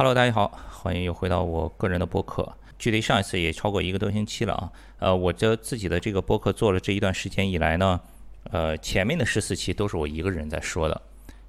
[0.00, 2.56] Hello，大家好，欢迎又回到我个人的播客。
[2.78, 4.72] 距离上一次也超过一个多星期了啊。
[4.98, 8.00] 呃，我这自己的这个播客做了这一段时间以来呢，
[8.44, 11.02] 呃，前面的十四期都是我一个人在说的。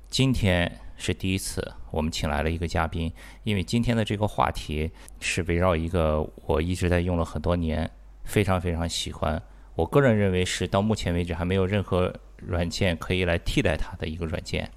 [0.09, 3.09] 今天是第一次，我们请来了一个嘉宾，
[3.45, 4.91] 因为今天的这个话题
[5.21, 7.89] 是围绕一个我一直在用了很多年，
[8.25, 9.41] 非常非常喜欢，
[9.75, 14.69] 我个人认为是到目前为止还没有任何软件可以来替代它的一个软件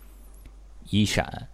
[0.90, 1.48] ——一闪。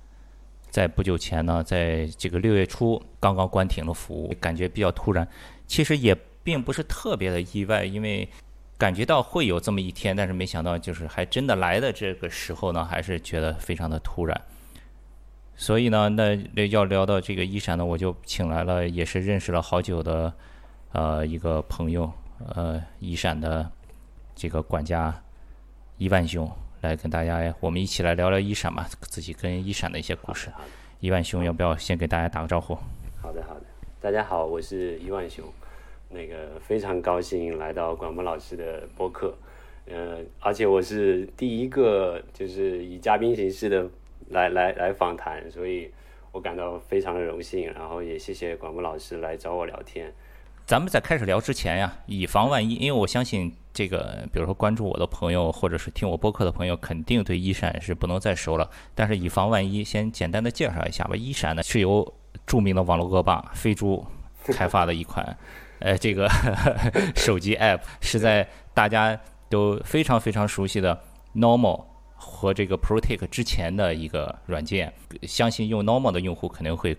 [0.71, 5.27] 在不久前呢，在这个六月初刚刚关停了服务，感觉比较突然。
[5.67, 8.29] 其实也并不是特别的意外，因为
[8.79, 14.41] 感觉到会有这么一天，但是没想到就是还真的来的这个时候呢，还是觉得非常的突然。
[15.57, 20.33] 所以呢，那要聊到这个一闪呢，我就请来了也是认识了好久的
[20.93, 22.11] 呃一个朋友，
[22.55, 23.71] 呃一闪的
[24.35, 25.23] 这个管家
[25.99, 26.51] 一万兄。
[26.81, 30.51] 来跟大家，我们一起来聊聊一闪吧，自己跟一闪的一些故事。
[31.01, 32.75] 一万兄，要不要先给大家打个招呼？
[33.21, 33.63] 好的，好的。
[34.01, 35.45] 大家好，我是一万兄，
[36.09, 39.37] 那个非常高兴来到广播老师的播客，
[39.91, 43.87] 呃，而且我是第一个就是以嘉宾形式的
[44.31, 45.91] 来 来来访谈，所以
[46.33, 50.11] 我感到非常的荣幸，然后也谢谢广播老师来找我聊天。
[50.65, 58.69] 咱们在开始聊之前呀，以防万一，因为我相信这个，比如说关注我的朋友，或者是听我播客的朋友，肯定对一闪是不能再熟了。
[58.95, 61.15] 但是以防万一，先简单的介绍一下吧。
[61.15, 62.13] 一闪呢是由
[62.47, 64.05] 著名的网络恶霸飞猪
[64.53, 65.37] 开发的一款，
[65.79, 66.29] 呃，这个
[67.15, 69.19] 手机 App 是在大家
[69.49, 71.01] 都非常非常熟悉的
[71.35, 74.93] Normal 和这个 Protect 之前的一个软件。
[75.23, 76.97] 相信用 Normal 的用户肯定会。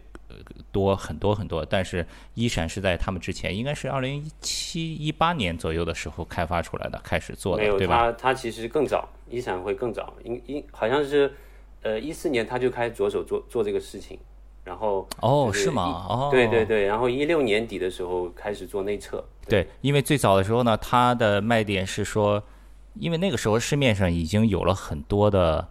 [0.72, 8.12] 多很多很多，但是一闪是在他们之前，应该是二零一七一八年左右的时候开发出来的，开始做的，对吧？
[8.12, 11.34] 它它其实更早，一闪会更早，应应好像是
[11.82, 14.20] 呃一四年他就开始着手做做这个事情，
[14.64, 16.06] 然后哦是吗？
[16.10, 22.42] 哦对对对，然后一六年底的时候开始做内测，对，因为最早的时候呢，它的卖点是说，
[22.96, 25.68] 因为那个时候市面上已经有了很多的。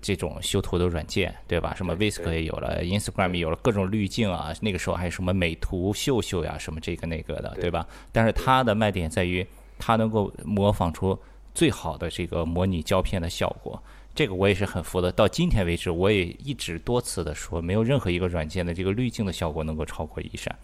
[0.00, 1.74] 这种修图的软件，对吧？
[1.74, 4.52] 什么 Whisk 也有了，Instagram 也有了各种滤镜啊。
[4.60, 7.86] 那个时候还有什么美图秀秀呀，什么这个那个的，对吧？
[8.12, 9.46] 但是它的卖点在于，
[9.78, 11.18] 它能够模仿出
[11.54, 13.82] 最好的这个模拟胶片的效果。
[14.14, 15.12] 这个我也是很服的。
[15.12, 20.58] 到今天为止，我也一直多次的说，没有任何一个软件的这个滤镜的效果能够超过一闪。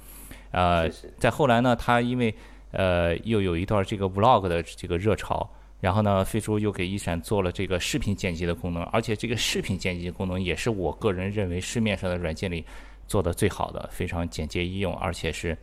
[0.50, 0.88] 呃，
[1.18, 2.34] 在后来呢，它因为
[2.72, 5.48] 呃又有一段这个 Vlog 的这个热潮。
[5.84, 12.64] 然后呢，飞猪又给一闪做了这个视频剪辑的功能，而且这个视频剪辑功能也是我个人认为市面上的软件里
[13.06, 15.54] 做的最好的，非常简洁易用，而且是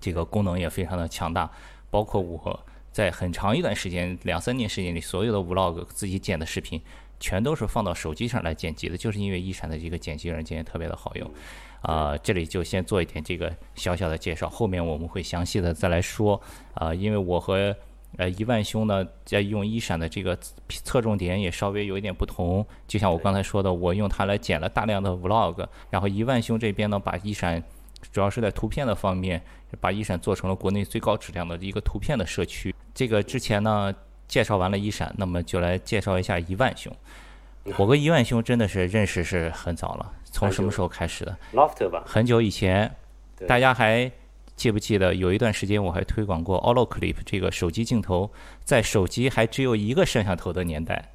[0.00, 1.50] 这个功能也非常的强大。
[1.90, 2.58] 包括我
[2.90, 6.80] 在很长一段时间，两三年时间里，所有的 vlog 自己剪的视频，
[7.20, 11.30] 全都是放到手机上来剪辑的，就是因为一闪的这个剪辑软件特别的好用。
[11.82, 16.40] 啊，这里就先做一点这个小小的介绍，后面我们会详细的再来说。
[16.72, 17.76] 啊，因为我和
[18.16, 20.38] 呃，一万兄呢，在用一闪的这个
[20.68, 22.64] 侧重点也稍微有一点不同。
[22.86, 27.60] 就像我刚才说的，我用它来剪了大量的 vlog，然后一万兄这边呢，把一闪
[28.12, 29.42] 主要是在图片的方面，
[29.80, 32.72] 把一闪做成了国内最高质量的一个图片的社区。
[32.94, 33.92] 这个之前呢，
[34.28, 36.94] 介绍完了一闪，那么就来介绍一下一万兄。
[37.76, 42.04] 我跟一万兄真的是认识是很早了，从什么时候开始的？Loft 吧。
[42.06, 42.94] 很久以前，
[43.48, 44.10] 大家还。
[44.56, 48.30] 记不记得有一段时间我还推广过 Olo Clip 这个手机镜头，
[48.62, 51.10] 在手机还只有一个摄像头的年代，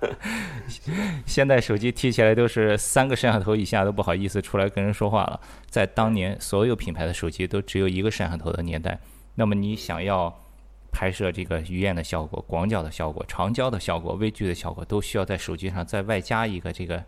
[1.26, 5.38] 现在手机提起来都是三个摄像头以下都不好意思出来跟人说话了。
[5.68, 8.98] 在当年所有品牌的手机都只有一个摄像头的年代，
[9.34, 10.34] 那么你想要
[10.90, 17.04] 拍摄这个鱼眼的效果、广角的效果、长焦的效果、微距的效果，都需要在手机上再外加一个这个。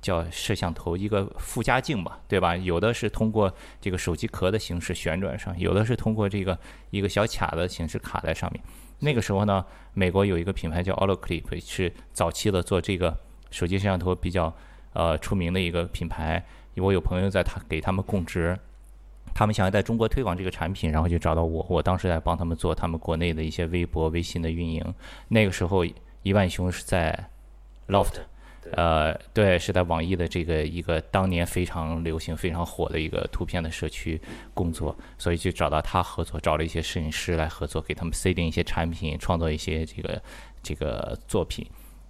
[0.00, 2.56] 叫摄像头一个附加镜吧，对吧？
[2.56, 6.58] 有的是通过这个手机壳的形式旋转上，有的是通过这个
[6.90, 8.62] 一个小卡的形式卡在上面。
[9.00, 9.64] 那个时候呢，
[9.94, 13.16] 美国有一个品牌叫 Oloclip，是早期的做这个
[13.50, 14.54] 手机摄像头比较
[14.92, 16.44] 呃出名的一个品牌。
[16.76, 18.56] 我有朋友在他给他们供职，
[19.34, 24.94] 他们想要在中国推广这个产品，然后就找到我，我当时在帮他们做他们国内的一些微博、微信的运营。
[25.26, 25.84] 那个时候，
[26.22, 27.30] 一万雄是在
[27.88, 28.20] Loft。
[28.72, 34.20] 呃，对，是在网易的这个一个当年非常流行、非常火的一个图片的社区
[34.54, 40.22] 工作，所以就找到他合作，找了一些摄影师来合作，给他们 C 定一些产品，创作一些这个
[40.62, 41.66] 这个作品。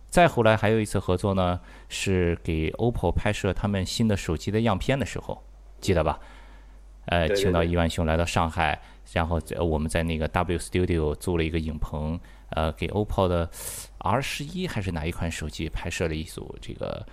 [0.09, 5.43] 再后来还有一次合作呢，是给 OPPO 拍摄他们新的手机的样片的时候，
[5.81, 6.19] 记得吧？
[7.07, 8.81] 呃，请到亿万兄来到上海，
[9.13, 12.19] 然后我们在那个 W Studio 租了一个影棚。
[12.51, 13.51] 呃，给 OPPO 的
[13.99, 17.05] R 十一还是哪一款手机拍摄了一组这个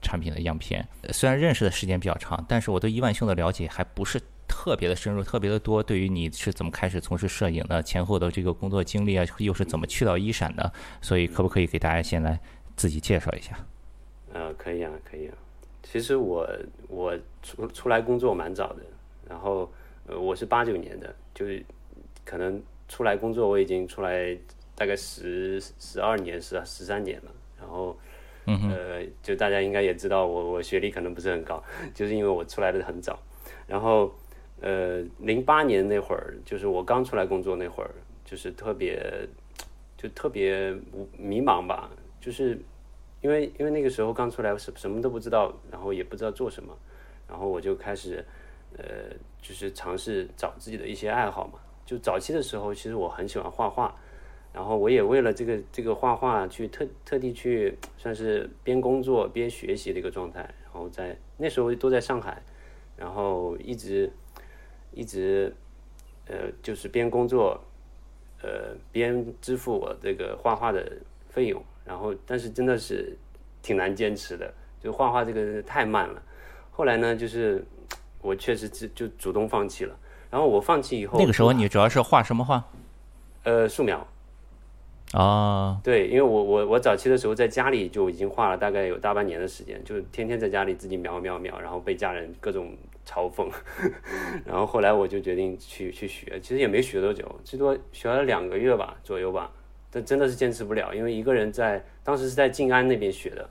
[0.00, 0.86] 产品的样片。
[1.12, 5.82] 虽然认识的时间比较长，但是我对伊万兄的了解还不是特别的深入，特别的多。
[5.82, 12.38] 对于你是怎么开始从事摄影的，前后的这个工作经历啊，又是怎么去到一闪的，所以可不可以给大家先来
[12.76, 13.58] 自己介绍一下？
[14.32, 15.34] 呃，可以啊，可以啊。
[15.82, 16.48] 其实我
[16.88, 18.82] 我出出来工作蛮早的，
[19.28, 19.70] 然后
[20.06, 21.64] 呃我是八九年的，就是
[22.24, 24.36] 可能出来工作我已经出来
[24.76, 27.98] 大概十十二年十十三年了，然后
[28.46, 31.60] 呃就大家应该也知道我我学历可能不是很高，
[31.92, 33.18] 就是因为我出来的很早，
[33.66, 34.14] 然后
[34.60, 37.90] 呃零八年那会儿就是我刚出来工作那会儿，
[38.24, 39.28] 就是特别
[39.96, 40.72] 就特别
[41.16, 41.90] 迷茫吧，
[42.20, 42.56] 就是。
[43.22, 46.72] 因为因为那个时候刚出来什什么都不知道，然后也不知道做什么，
[47.26, 48.24] 然后我就开始，
[48.76, 48.84] 呃，
[49.42, 51.58] 就是尝试找自己的一些爱好嘛。
[51.84, 53.92] 就早期的时候，其实我很喜欢画画，
[54.56, 60.40] 然后我也为了这个这个画画去特特地去算是边工作边学习的一个状态。
[60.64, 62.42] 然后在那时候都在上海，
[62.96, 64.10] 然后一直
[64.92, 65.54] 一直
[66.26, 67.62] 呃就是边工作，
[68.42, 70.90] 呃边支付我这个画画的
[71.28, 71.62] 费用。
[71.84, 73.14] 然后，但是真的是
[73.60, 76.22] 挺难坚持的，就画画这个太慢了。
[76.70, 77.62] 后来呢，就是
[78.22, 79.94] 我确实就就主动放弃了。
[80.30, 82.64] 然后我放弃以后，那个时候你主要是画什么画？
[83.44, 84.06] 呃，素描。
[85.16, 92.76] 啊，对，因为我我我早期的时候在家里就已经画了大概有大半年的时间，就天天在家里自己描描描，然后被家人各种
[93.06, 93.48] 嘲讽。
[94.44, 99.50] 然后后来我就决定去去学，其实也没学多久，最多学了两个月吧左右吧。
[99.90, 103.48] 但真的是坚持不了，因为一个人在当时是在静安那边学的，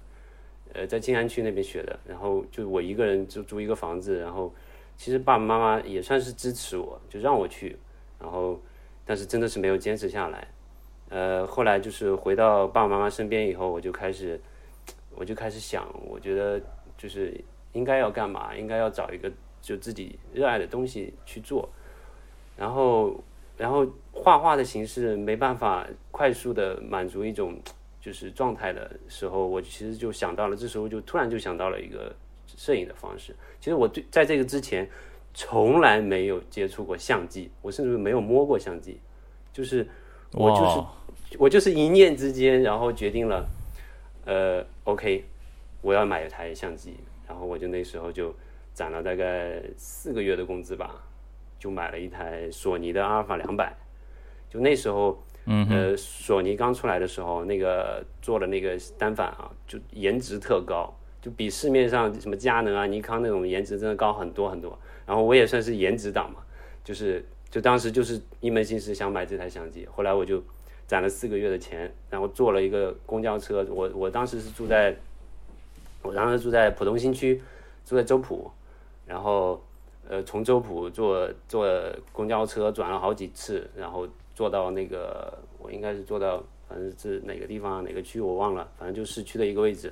[0.74, 4.54] 呃，在静安区那边学的，然后就我一个人就租一个房子，然后
[4.98, 7.76] 其实爸爸妈妈也算是支持我，就让我去，
[8.20, 8.62] 然后
[9.04, 10.48] 但是真的是没有坚持下来，
[11.10, 14.40] 呃，后来就是回到爸爸妈妈身边以后，我就开始
[15.16, 16.62] 我就开始想，我觉得
[16.98, 17.34] 就是
[17.74, 19.31] 应该要干嘛，应该要找一个
[19.62, 21.69] 就自己热爱的东西去做，
[22.57, 23.16] 然后。
[23.57, 27.57] 然后画画的形式没办法快速的满足一种
[28.02, 32.13] 就是状态的时候，我其实就想到了，这时候就突然就想到了一个
[32.46, 33.34] 摄影的方式。
[33.62, 34.86] 其实我对在这个之前
[35.34, 39.00] 从来没有接触过相机，我甚至没有摸过相机，
[39.54, 39.88] 就是
[40.33, 43.48] 我就是我就是一念之间，然后决定了，
[44.25, 45.25] 呃，OK，
[45.81, 46.95] 我要买一台相机，
[47.27, 48.33] 然后我就那时候就
[48.74, 51.01] 攒了大概四个月的工资吧。
[51.57, 53.74] 就买了一台索尼的阿尔法两百，
[54.51, 60.94] 就那时候，嗯呃，索尼刚出来的时候，那个做的那个单反啊，就颜值特高，
[61.24, 64.78] 就比市面上什么佳能啊、尼康那种颜值真的高很多很多。
[65.07, 66.42] 然后我也算是颜值党嘛，
[66.83, 67.25] 就是
[67.56, 69.86] 就当时就是一门心思想买这台相机。
[69.86, 70.44] 后来我就
[70.86, 73.66] 攒了四个月的钱，然后坐了一个公交车。
[73.69, 74.94] 我我当时是住在，
[76.02, 77.42] 我当时住在浦东新区，
[77.86, 78.52] 住在周浦，
[79.06, 79.63] 然后。
[80.07, 81.68] 呃，从周浦坐坐
[82.12, 89.92] 公交车转了好几次，然后坐到那个我应该是坐到反正是哪个地方哪个区我忘了，反正就市区的一个位置，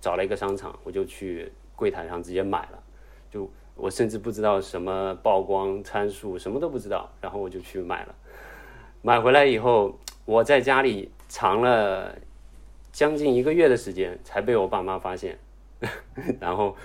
[0.00, 2.82] 找了一个商场，我就去柜台上直接买了，
[3.30, 3.46] 就
[3.82, 8.14] 我甚至不知道什么曝光参数，什么都不知道，然后我就去买了，
[9.02, 12.16] 买回来以后我在家里藏了
[12.92, 15.36] 将近一个月的时间，才被我爸妈发现，
[16.38, 16.76] 然后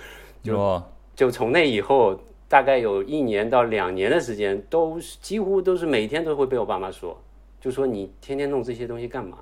[0.42, 0.82] 就
[1.14, 2.20] 就从那以后。
[2.50, 7.14] 大概有一年到两年的时间，都几乎都是每天都会被我爸妈说，
[7.60, 9.36] 就说你天天弄这些东西干嘛？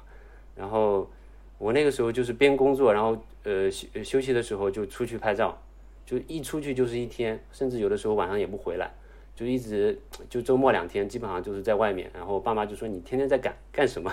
[0.56, 1.08] 然后
[1.56, 5.56] 我那个时候就是边工作，然后呃休休息的时候就出去拍照，
[6.06, 8.90] 就一出去就是一天，甚至有的时候晚上也不回来，
[9.34, 12.10] 就一直就周末两天基本上就是在外面。
[12.14, 14.10] 然后爸妈就说你天天在干干什么？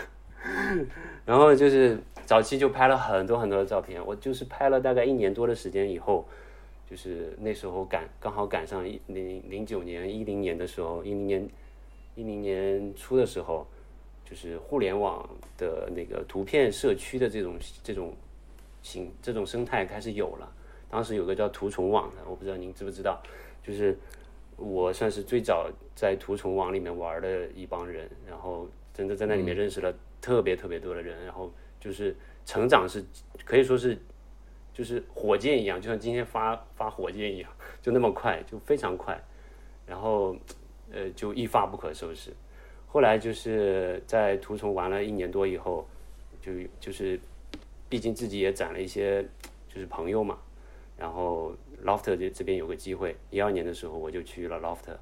[1.23, 6.27] 然后就是早期就拍了很多很多的照片，我就是拍了大概一年多的时间以后。
[6.85, 11.50] 就是那时候赶刚好赶上一零零九年一零年的时候，一零年
[12.13, 13.65] 一零年初的时候，
[14.29, 18.13] 就是互联网的那个图片社区的这种这种
[18.83, 20.51] 形这种生态开始有了。
[20.93, 23.19] 当时有个叫图虫网的，我不知道您知不知道，
[23.63, 23.97] 就是
[24.57, 33.03] 我算是最早在图虫网里面玩的一帮人，然后真的在那里面认识了特别特别多的人，然后就是成长是
[33.43, 33.97] 可以说是。
[34.75, 39.15] 就是火箭一样，就像今天发发火箭一样，就那么快，就非常快，
[39.85, 40.35] 然后
[40.91, 42.31] 呃就一发不可收拾。
[42.88, 45.88] 后来就是在图虫玩了一年多以后，
[46.41, 47.19] 就就是
[47.88, 49.23] 毕竟自己也攒了一些
[49.71, 50.39] 就是朋友嘛，
[50.97, 51.53] 然后
[51.85, 54.95] Loft 这这边有个机会，一二年的时候我就去了 Loft，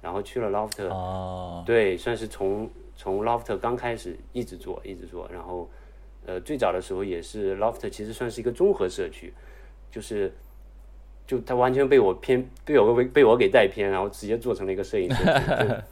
[0.00, 5.70] 然后去了 Loft，哦，对，算是从从 Loft 刚开始一直做一直做，然后。
[6.28, 9.32] 呃，最早的时候也是 Loft，其实算是一个综合社区，
[9.92, 10.34] 就是
[11.24, 15.24] 就它完全被我偏被我被被我给带偏，然后直接做成了一个摄影师。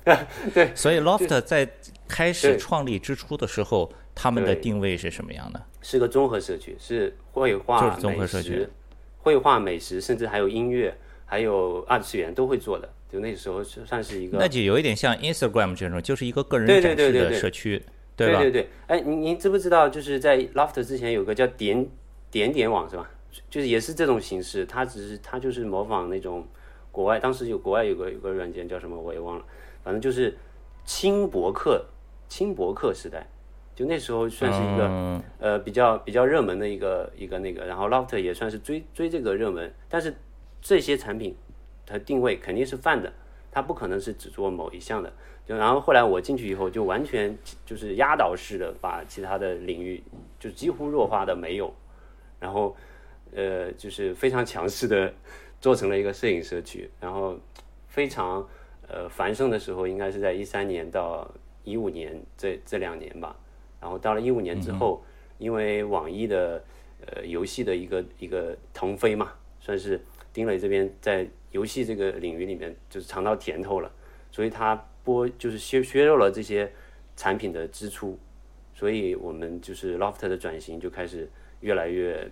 [0.53, 1.71] 对， 所以 Loft 在
[2.09, 5.63] 开始创立之初的时候，他们的定位是什么样的？
[5.83, 8.71] 是个综合社区，是绘画、就是综合社区食、
[9.25, 12.87] 绘画、美食，甚至还有音乐，还有二次元都会做的。
[13.11, 17.83] 就那时候是算是一个那就有一点像 Instagram 这种，就是一个个人展示的社区
[18.15, 18.27] 对？
[18.27, 21.89] 对对对，哎，您您知不知道，就是在 Loft 之前有个叫点
[22.31, 23.11] 点点网是吧？
[23.49, 26.47] 就是也是这种形式，它只是它就是模仿那种
[26.93, 29.45] 国外，当时有国外有个有个软件叫什么我也忘了，
[29.83, 30.37] 反正就是
[30.85, 31.87] 轻博客
[32.29, 33.27] 轻博客时代，
[33.75, 40.15] 就那时候算是一个、嗯呃比较比较热门的一个一个那个，然后 Loft 也算是追追这个热门，但是
[40.61, 41.37] 这些产品
[41.85, 43.13] 它定位肯定是泛的，
[43.51, 45.13] 它不可能是只做某一项的。
[45.47, 50.03] 就然后后来我进去以后，就完全就是压倒式的把其他的领域
[50.41, 51.75] 就几乎弱化的没有，
[52.41, 52.75] 然后
[53.35, 55.13] 呃就是非常强势的
[55.61, 57.39] 做成了一个摄影社区，然后
[57.89, 58.47] 非常
[58.89, 61.31] 呃繁盛的时候应该是在一三年到
[61.63, 63.37] 一五年这这两年吧，
[63.85, 65.05] 然后到了一五年之后，
[65.37, 66.65] 因为网易的
[67.05, 70.01] 呃游戏的一个一个腾飞嘛，算是
[70.33, 73.93] 丁磊这边在游戏这个领域里面就是尝到甜头了，
[74.31, 76.73] 所以他剥就是削削弱了这些
[77.15, 78.19] 产品的支出，
[78.73, 81.29] 所以我们就是 Loft 的转型就开始
[81.61, 82.27] 越来越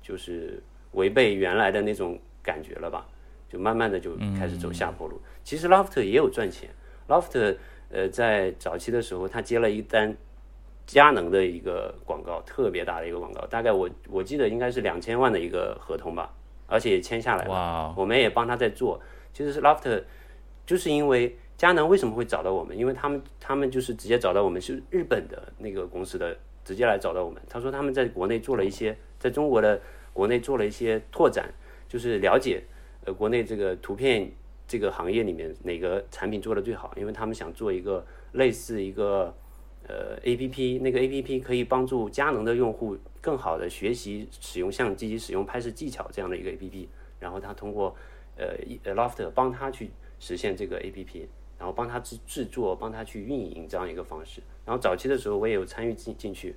[0.00, 3.06] 就是违背原来的那种感觉了吧，
[3.50, 5.20] 就慢慢的就开始走下坡路。
[5.42, 6.70] 其实 Loft 也有赚钱
[7.08, 7.56] ，Loft
[7.90, 10.16] 呃在早期的时候他接了一单
[10.86, 16.30] 佳能的一个广告，特别大的一个广告，大概我我记得应该是两千万的一个合同吧，
[16.66, 17.50] 而且也签下来了。
[17.50, 19.00] 哇，我们也帮他在做。
[19.32, 20.04] 其实是 Loft，
[20.66, 22.76] 就是因为佳能为什么会找到我们？
[22.76, 27.40] 因为他们他们就是直接找到我们，是日本的那个公司的，直接来找到我们。
[27.48, 29.80] 他说他们在国内做了一些，在中国的
[30.12, 31.48] 国内做了一些拓展，
[31.88, 32.62] 就是了解
[33.06, 34.30] 呃国内这个图片
[34.68, 39.34] 这个行业里面哪个产品做的最好，因为他们想做一个类似一个。
[39.86, 46.88] 呃，A P P 那个 A P P 可以帮助佳能的用户更好的学习使用相机、使用拍摄技巧这样的一个 A P P，
[47.20, 47.94] 然后他通过
[48.36, 48.56] 呃
[48.94, 54.42] Loft 帮他去实现这个 A P P，然后帮他制制作、帮他去运营这样一个方式。
[54.64, 56.56] 然后早期的时候我也有参与进进去，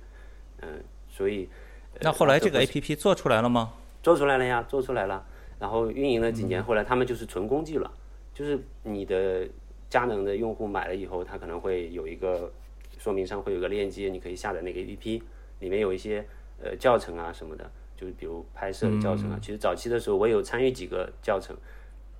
[0.62, 1.48] 嗯、所以、
[1.92, 3.74] 呃那后来这个 A P P 做出来了吗？
[4.02, 5.26] 做出来了呀，做出来了，
[5.58, 7.92] 然后运营了几年，后来他们就是纯工具了，
[8.32, 9.46] 就是你的
[9.90, 12.50] 佳能的用户买了以后，他可能会有一个
[12.98, 15.22] 说明上会有个链接，你可以下载那个 APP，
[15.60, 16.26] 里面有一些
[16.62, 19.38] 呃教程啊什么的，就是比如拍摄的教程啊。
[19.40, 21.56] 其实早期的时候我也有参与几个教程，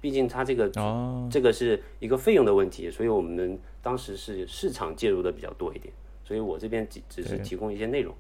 [0.00, 5.92] 毕竟它这个、哦，这个是一个费用的问题，所以我们当时是市场介入的比较多一点，
[6.24, 8.14] 所以我这边只只是提供一些内容。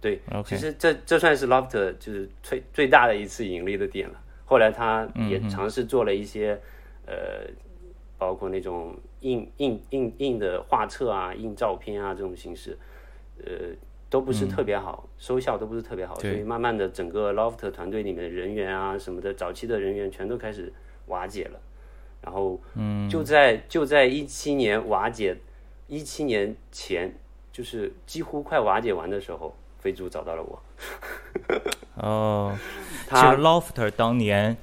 [0.00, 4.20] 对其实这这算是 Loft 就是最最大的一次盈利的点了。
[4.44, 6.58] 后来他也尝试做了一些、
[7.04, 7.50] 呃，
[8.16, 12.78] 包括那种印印印印的画册啊、印照片啊这种形式，
[13.44, 13.74] 呃，
[14.08, 20.72] 都不是特别好，收效都不是特别好，所以慢慢的整个 Loft 团队里面的人员啊什么的，早期的人员全都开始
[21.06, 21.60] 瓦解了。
[22.20, 25.36] 然后，嗯，就在就在一七年瓦解，
[25.86, 27.14] 一七年前
[27.52, 30.62] 就是几乎快瓦解完的时候，飞猪找到了我。
[31.94, 32.58] 哦，
[33.04, 34.56] 其他实 Lofter 当年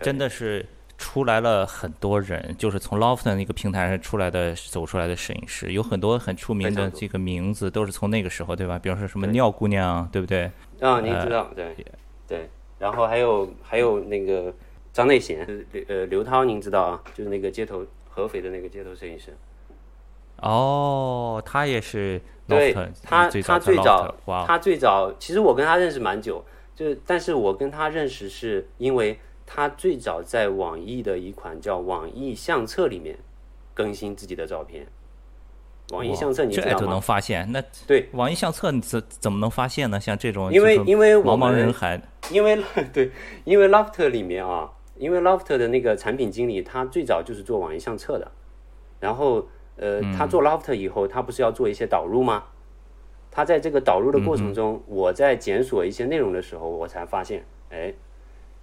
[0.00, 0.64] 真的是
[1.12, 8.78] 出来了很多人，就是从 Lofter 那个平台上出来的走出来的摄影师，有很多很出名的这个名字都是从那个时候，对吧？
[8.78, 10.50] 比方说什么尿姑娘，对不对？
[10.80, 11.76] 啊，您知道，对。
[12.26, 14.54] 对，然后还有还有那个
[14.90, 19.36] 张内贤，刘呃刘涛，您知道啊，就是那个街头合肥的那个街头摄影师，
[20.38, 26.42] 哦，他也是对他他最早哇，他最早其实我跟他认识蛮久，
[26.74, 29.20] 就是但是我跟他认识是因为
[29.54, 33.18] 他最早在网易的一款叫网易相册里面
[33.74, 34.86] 更新自己的照片。
[35.90, 36.98] 网易相册你知道这都能？
[36.98, 37.46] 发现？
[37.52, 40.00] 那对，网易相册你怎怎么能发现呢？
[40.00, 42.58] 像这种因为因为茫茫人海，因为
[42.94, 43.10] 对，
[43.44, 48.32] 因为 Loft 里面啊，因为 Loft 的那个产品经理他最早就是做网易相册的，
[49.00, 52.44] 然后呃，他做 Loft 以后，他不是要做一些导入吗？
[53.30, 57.92] 他在这个导入的过程中，我在检索一些内容的时候，我才发现，哎，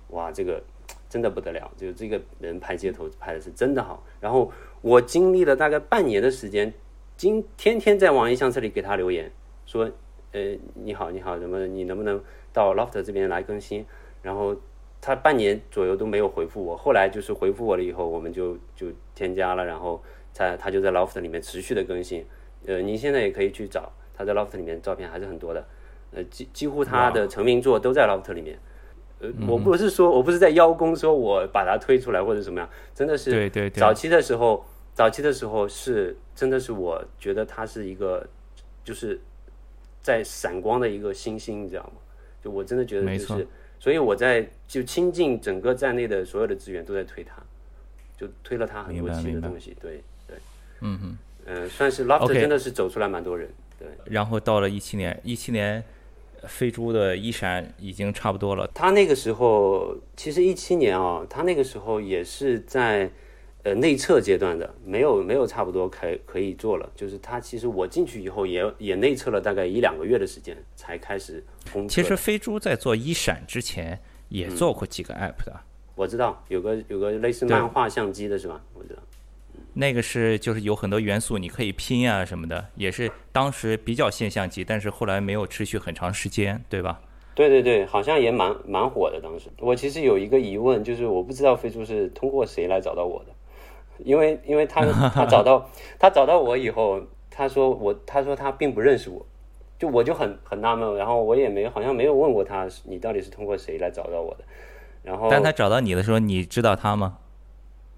[0.08, 0.63] 哇，这个
[1.10, 4.06] 真的不得了，就这个人拍街头拍的是真的好。
[4.22, 4.51] 然后
[4.82, 6.72] 我经历了大概半年的时间，
[7.18, 9.32] 今天天在网易相册里给他留言
[9.66, 9.89] 说，
[10.32, 12.22] 呃，你好，你好，什么，你能不能
[12.54, 13.84] 到 Loft 这边来更新？
[14.22, 14.56] 然后
[15.01, 20.00] 他半年左右都没有回复我，后来就是回复我了以后，我们就就添加了，然后
[20.34, 22.24] 他他就在 Loft 里面持续的更新。
[22.68, 25.66] 呃，您现在也可以去找他在 Loft 里面照片还是很多的，
[26.12, 28.60] 呃，几几乎他的成名作都在 Loft 里面。
[29.19, 38.25] 呃，我不是说我不是在邀功，说我把它推出来或者怎么样，真的是对对对，早期的时候，早期的时候是真的是我觉得它是一个
[38.83, 39.19] 就是
[40.01, 41.93] 在闪光的一个星星，你知道吗？
[42.43, 43.47] 就我真的觉得就没错是，
[43.79, 47.41] 所以我在就倾尽整个站内的所有的资源都在推它，
[48.17, 50.38] 就推了它很多明白明白新的东西，对对，
[50.81, 51.17] 嗯哼。
[51.51, 53.49] 嗯、算是 Loft 真的是走出来蛮多人，
[53.79, 53.88] 对。
[54.05, 55.83] 然后到了一七年，一七年
[56.48, 58.69] 飞猪的一闪已经差不多了。
[58.74, 63.10] 他那个时候，其实一七年啊、他那个时候也是在
[63.63, 66.89] 呃内测阶段的，没有没有差不多可以可以做了。
[66.96, 71.43] 就是他其实我进去以后也也内测了大概一两个月的时间，才开始。
[71.88, 75.60] 其实飞猪在做一闪之前也嗯做过几个 app 的，
[75.96, 78.62] 我知道有个有个类似漫画相机的是吧？
[78.74, 79.01] 我知道。
[79.79, 87.00] 那个是就是有很多元素你可以拼啊什么的，也是当时比较现象级，但是后来没有持续很长时间，对吧？
[87.33, 89.21] 对对对，好像也蛮蛮火的。
[89.21, 93.31] 当时我其实有一个疑问，就是我不知道飞猪是通过谁来找到我的，
[94.03, 99.25] 因为因为他他找到 他找到我以后，他说我他说他并不认识我，
[99.77, 104.43] 就我就很很纳闷，然后我也没好像没有问过他你到底是通过谁来找到我的，
[105.03, 107.19] 然后但他找到你的时候，你知道他吗？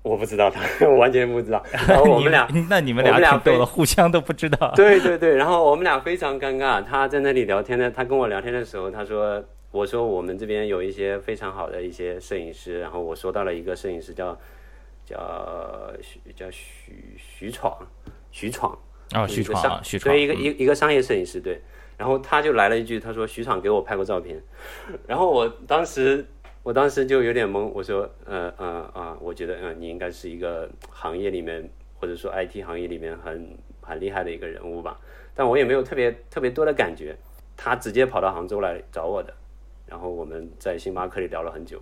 [0.04, 1.64] 我不知道他，我 完全不知道。
[1.88, 4.72] 然后我们俩你，那你们俩挺逗的，互相都不知道。
[4.76, 6.84] 对对对，然后我们俩非常尴尬。
[6.84, 14.38] 他在那里聊天呢，他跟我聊天的时候，他说：“我说我们这边有一些非常好的一些摄影师，然后我说到了一个摄影师叫
[15.06, 17.78] 叫徐叫徐徐闯，
[18.32, 18.76] 徐闯
[19.12, 21.62] 啊，徐就是一个商闯，徐闯，对一个一一个商业摄影师对。
[21.98, 24.42] 然后他就来了一句，他说徐闯给我拍过照片，
[25.06, 26.26] 然后我当时
[26.64, 31.68] 我当时就有点懵，我说呃呃啊，我觉得嗯、呃你应该是一个行业里面
[32.00, 35.00] 或者说 IT 行业里面很很厉害的一个人物吧，
[35.34, 37.16] 但我也没有特别特别多的感觉。
[37.58, 39.32] 他直接跑到杭州来找我的，
[39.86, 41.80] 然后我们在星巴克里聊了很久，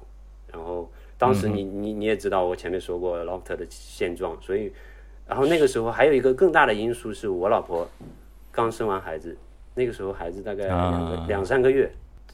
[0.52, 4.74] 然后当时你你你也知道我前面说过 Loft 的现状，所以
[5.26, 7.88] 然后那个时候还有一个更大的因素是我老婆
[8.52, 9.38] 刚生完孩子，
[9.76, 11.26] 那个时候孩子大概两个、啊。
[11.30, 11.90] 两三个月，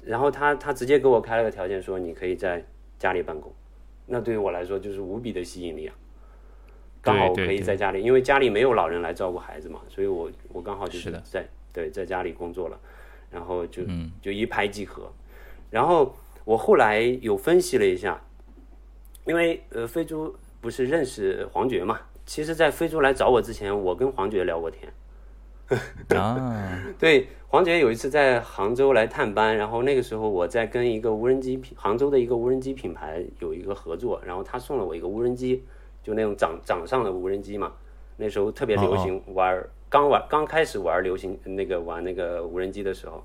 [0.06, 2.64] 然后他他直接给我开了个条件，说你可以在
[3.00, 3.52] 家里办公，
[4.06, 5.96] 那对于我来说就是无比的吸引力啊。
[7.02, 12.80] 刚好我可以在家里，因为家里没有老人来照顾孩子嘛，所以我我刚好就是在对在家里工作了，
[13.30, 15.12] 然后就、嗯就一拍即合。
[15.70, 16.16] 然后
[16.46, 18.20] 我后来有分析了一下，
[19.26, 24.92] 因为呃飞猪不是认识黄觉嘛，其实，在飞猪来找我之前，我跟黄觉聊过天。
[26.16, 35.64] 啊，对，黄觉有一次在杭州来探班，然后那个时候我在跟一个无人机品，杭州的一个无人机品牌有一个合作，然后他送了我一个无人机，
[36.04, 37.74] 就那种掌掌上的无人机嘛，
[38.18, 43.24] 那时候特别流行玩，刚玩刚开始玩流行那个玩那个无人机的时候，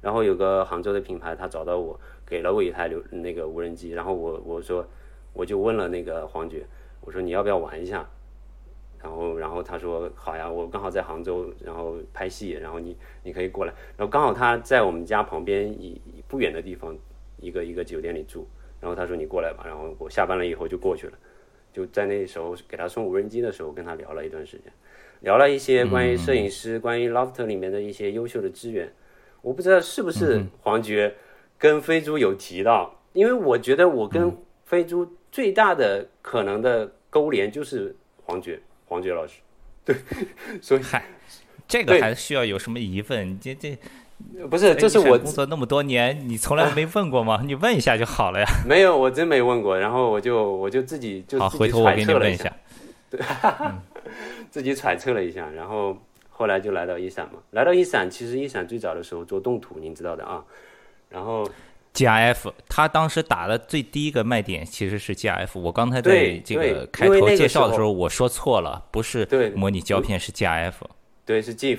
[0.00, 4.86] 然后有个杭州的品牌他找到我，给了我一台流那个无人机，然后我我说
[5.34, 6.64] 我就问了那个黄觉，
[7.02, 8.08] 我说你要不要玩一下？
[9.02, 16.96] 然后，然后他说好呀，我刚好在杭州，然后拍戏，然后你你可以过来，然后刚好他在我们家旁边一一不远的地方，
[17.38, 18.46] 一个一个酒店里住，
[18.80, 21.12] 然后他说你过来吧，然后我下班了以后就过去了，
[21.72, 24.72] 就在那时候给他送无人机的时候跟他聊了一段时间，
[25.20, 28.92] 聊了一些关于摄影师、关于 Loft 里面的一些优秀的资源，
[29.40, 31.12] 我不知道是不是黄觉
[31.58, 34.32] 跟飞猪有提到，因为我觉得我跟
[34.64, 38.60] 飞猪最大的可能的勾连就是黄觉。
[38.92, 39.40] 黄杰老师，
[39.84, 39.96] 对，
[40.60, 41.02] 所以嗨，
[41.66, 43.30] 这个还需要有什么疑问？
[43.30, 43.78] 你这这
[44.48, 47.40] 不是，这是我工作那么多年，你从来没问过吗？
[47.44, 48.46] 你问一下就好了呀。
[48.68, 52.54] 没有，我真没问过，然后我就我就自己就好，回头我给你问一下。
[54.50, 55.96] 自己揣测了一下，然后
[56.28, 60.44] 后来就来到一闪嘛，来到一闪，其实一闪最早的时候做动图，您知道的啊，
[61.08, 61.48] 然后
[61.94, 65.58] GIF，他当时打的最第一个卖点其实是 GIF。
[65.60, 70.74] 我刚才在这个开头介绍的时候我说错了，不是对模拟胶片，是 GIF。
[71.24, 71.78] 对是 GIF，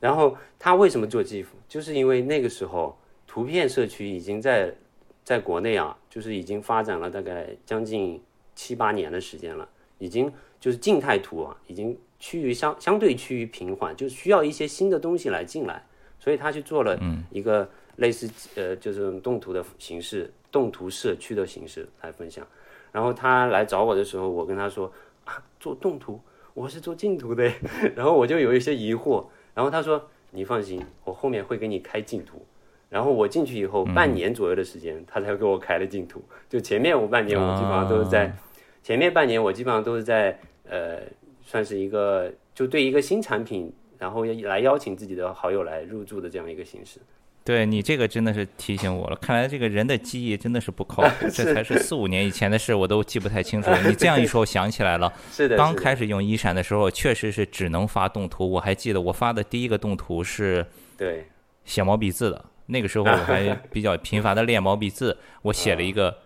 [0.00, 4.74] 然后他为什么做 GIF，就是因为那个时候图片社区已经在
[5.22, 8.20] 在国内啊，就是已经发展了大概将近
[8.54, 9.68] 七八年的时间了，
[9.98, 15.84] 已经就是静态图啊，已经趋于相相对趋于平缓，就需要一些新的东西来进来，
[16.18, 16.98] 所以他去做了
[17.30, 22.46] 一个类似呃就是动图的形式，动图社区的形式来分享。
[22.92, 24.92] 然后他来找我的时候，我跟他说
[25.24, 26.20] 啊，做动图，
[26.54, 27.50] 我是做静图的，
[27.94, 32.44] 然后我就有一些疑惑，然后他说你放心，我后面会给你开静图。
[32.88, 36.20] 然后我进去以后，半年左右的时间，他才给我开了静图。
[36.48, 38.36] 就前面我半年，我基本上都是在、
[38.82, 40.36] 前面半年，我基本上都是在
[40.68, 40.98] 呃，
[41.44, 46.98] 算是一个就对一个新产品，然后来邀请自己的好友来入驻的这样一个形式。
[47.42, 53.70] 对你这个真的是提醒我了，看来这个人的记忆真的是不靠谱， 这才是四五年以前的事，我都记不太清楚。
[53.86, 58.48] 你这样一说，我想起来了， 是的，刚开始用一闪的时候，确实是只能发动图。
[58.48, 60.64] 我还记得我发的第一个动图是
[60.96, 61.26] 对
[61.64, 66.18] 写毛笔字的，那个时候我还 比较频繁的练毛笔字，我写了一个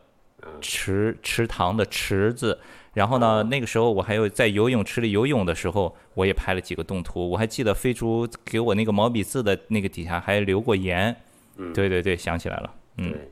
[0.61, 2.59] 池池塘的池字。
[2.94, 7.28] 然后呢，那个时候我还有在游泳池里游泳的时候，我也拍了几个动图。
[7.28, 11.14] 我还记得飞猪给我那个毛笔字的那个底下还留过言。
[11.57, 12.74] 嗯，对对对，想起来了。
[12.98, 13.30] 嗯，对，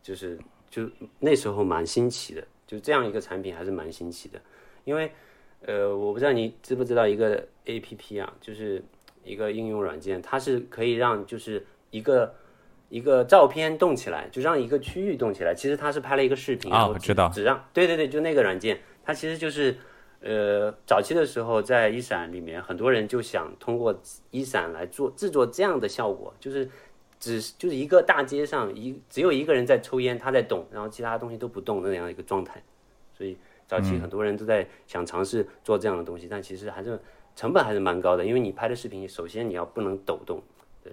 [0.00, 0.38] 就是
[0.70, 4.40] 就那时候蛮新奇的，就这样一个产品还是蛮新奇的。
[4.84, 5.10] 因为
[5.66, 8.82] 呃，我不知道你知不知道一个 A P P 啊，就是
[9.24, 12.32] 一个应用软件，它是可以让就是一个
[12.88, 15.52] 一个照片动起来，就让一个区域动起来。
[15.52, 18.80] 其实它是拍了一个视频，啊，我知道，只让对对对，就那个软件。
[19.10, 19.76] 它其实就是，
[20.20, 23.92] 呃，早期的时候在一闪里面，很多人就想通过
[24.30, 26.70] 一闪来做制作这样的效果，就是
[27.18, 32.62] 只就是一个大街上一只有一个人在抽烟，他在动，然后其他东西都不动那样一个状态。
[33.12, 36.96] 所以早期很多人都在想尝试做这样的东西，但其实还是
[37.34, 40.40] 成本还是蛮高的，因为你拍的视频，首先你要不能抖动，
[40.84, 40.92] 对，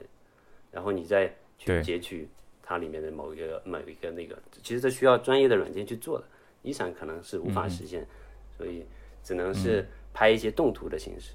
[0.71, 2.27] 然后你再去截取
[2.63, 6.25] 它里面的某一个某一个那个，其实这需要专业的软件去做的。
[6.67, 8.05] 一闪可能是无法实现，
[8.57, 8.85] 所以
[9.23, 11.31] 只能是拍一些动图的形式。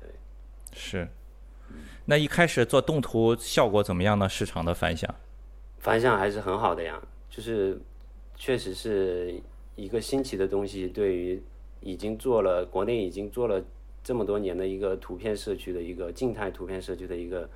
[0.00, 0.08] 对，
[0.72, 1.08] 是。
[2.04, 4.28] 那一开始做动图效果怎么样呢？
[4.28, 5.12] 市场的反响？
[5.78, 7.80] 反响还是很好的呀，就是
[8.36, 9.34] 确实是
[9.74, 10.86] 一个新奇的东西。
[10.86, 11.42] 对于
[11.80, 13.60] 已经做了国内已经做了
[14.04, 17.50] 这么多年的一个图片社区的一个静态图片社区的一个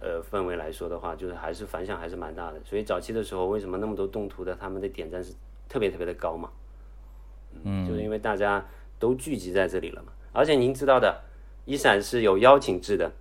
[0.00, 2.60] 呃氛围来说的话，就是还是反响还是蛮大的。
[2.64, 5.32] 所以早期的时候，为什么那么多动图的他们的点赞是？
[5.66, 6.52] 特别特别的高嘛，
[7.62, 8.64] 嗯，就是因为大家
[8.98, 10.08] 都聚集在这里了嘛。
[10.32, 11.22] 而且您知道的，
[11.64, 13.12] 一闪是有邀请制的，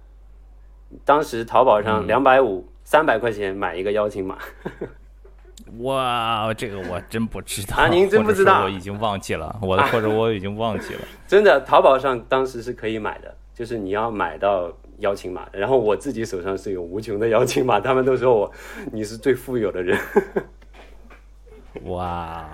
[1.05, 4.37] 当时淘宝上两百五、三百块钱买一个邀请码。
[5.79, 7.87] 哇，这个我真不知道啊！
[7.87, 8.65] 您真不知道？
[8.65, 10.99] 我已经忘记了，我或者我已经忘记了。
[11.27, 15.47] 真的，淘宝上当时是可以买的，就是你要买到邀请码。
[15.51, 18.51] 然后我自己手上是有无穷的邀请码，他们都说我
[18.91, 19.97] 你是最富有的人。
[21.85, 22.47] 哇，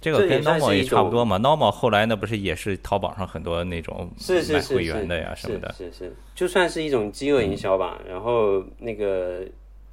[0.00, 1.38] 这个跟 normal 也差不多嘛。
[1.38, 4.10] normal 后来那不是也是淘宝上很多那种
[4.52, 8.00] 买会员的呀什么的，是是，就算是一种饥饿营销吧。
[8.08, 9.42] 然后那个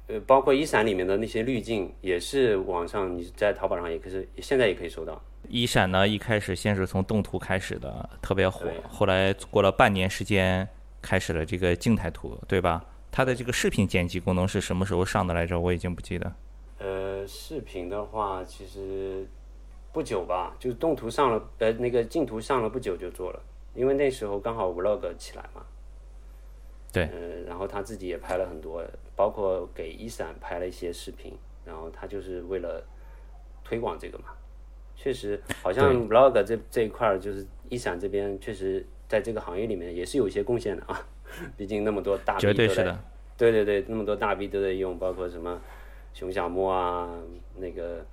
[0.06, 5.20] 呃，包括一闪里面的那些滤镜，也是网上你在淘宝上也可是现在也可以收到。
[5.48, 8.66] 一闪呢，一开始先是从动图开始的，特别火。
[8.88, 10.66] 后来过了半年时间，
[11.02, 12.82] 开始了这个静态图，对吧？
[13.10, 15.60] 它的这个视频剪辑功能是什么时候上的来着？
[15.60, 16.32] 我已经不记得。
[16.78, 19.26] 呃视频的话，其实
[19.94, 23.40] 不久吧，就是动图上了，呃，那个镜图上了不久就做了，
[23.74, 25.64] 因为那时候刚好 vlog 起来嘛。
[26.92, 27.08] 对。
[27.14, 31.32] 嗯，然后他自己也拍了很多，包括给一闪拍了一些视频，
[31.64, 32.84] 然后他就是为了
[33.62, 34.24] 推广这个嘛。
[34.96, 41.00] 确实，好像 vlog 这这一块儿，就是一闪这边确实在这个行业里面也是有一些贡献的啊。
[41.56, 42.98] 毕竟那么多大绝对是的。
[43.36, 45.60] 对对对，那么多大 V 都在用，包括什么。
[46.12, 47.10] 熊小莫啊，
[47.56, 48.06] 那个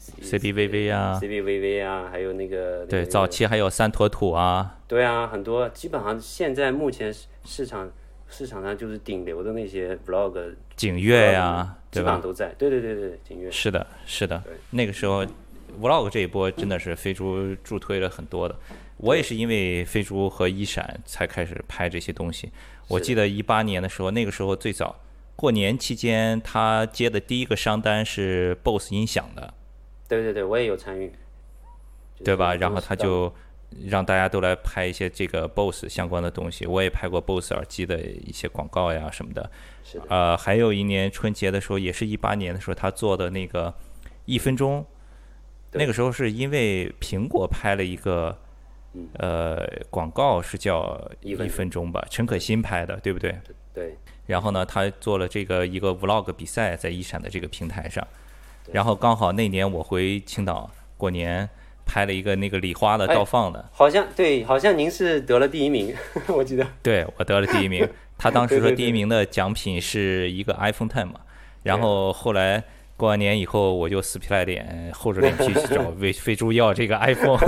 [0.00, 7.90] CBVV 啊，CBVV 啊，还有那个对，早期还有三坨土啊，对啊，很多基本上现在目前市场
[8.28, 15.22] 市场上就是顶流的那些 Vlog，景月呀，基本上都在，对对对对，景月是的，是的，那个时候
[15.78, 18.56] Vlog 这一波真的是飞猪助推了很多的，
[18.96, 22.50] 我也是因为飞猪和一闪才开始拍这些东西，
[22.88, 24.98] 我记得一八年的时候，那个时候最早。
[25.36, 29.54] 过年期间，他接的第一个商单是 BOSS 音响的。
[30.10, 31.10] 对对对，我也有参与，
[32.24, 32.52] 对吧？
[32.56, 33.32] 然后他就
[33.86, 36.66] 让大家都来拍一些这个 BOSS 相关的东西。
[36.66, 39.48] 我也拍过 BOSS 耳机的一些广告呀什么的。
[39.84, 40.06] 是的。
[40.08, 43.72] 呃，还有一年春节的时候，也是一八年的时候，他做的那个
[44.24, 44.84] 一分钟，
[45.70, 48.36] 那个时候是因为苹果拍了一个
[49.18, 52.04] 呃广告，是叫一分钟吧？
[52.10, 53.38] 陈可辛拍的，对不对？
[53.72, 53.96] 对。
[54.26, 58.04] 然后呢，他做了这个一个 vlog 比赛，在一闪的这个平台上。
[58.72, 61.48] 然后刚好那年我回青岛过年，
[61.84, 63.68] 拍了一个那个礼花的倒放的。
[63.72, 65.94] 好像对，好像您是得了第一名，
[66.28, 66.66] 我记得。
[66.82, 71.20] 对我得了第一名，他当时 说第一名的奖品是一个 iPhone Ten 嘛，
[71.62, 72.64] 然后后来。
[73.00, 77.38] 过完年以后，我就死皮赖脸、厚着脸皮去找飞飞猪要这个 iPhone，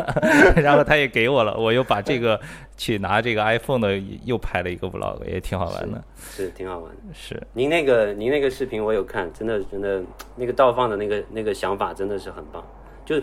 [0.56, 2.40] 然后他也给我了，我又把这个
[2.78, 7.12] 去拿这个 iPhone 的又拍了一个 vlog，也挺好玩的，是挺好玩的。
[7.12, 7.38] 是。
[7.52, 10.02] 您那个您那个视频我有看，真的真的
[10.36, 12.64] 那个倒放的那个那个想法真的是很棒，
[13.04, 13.20] 就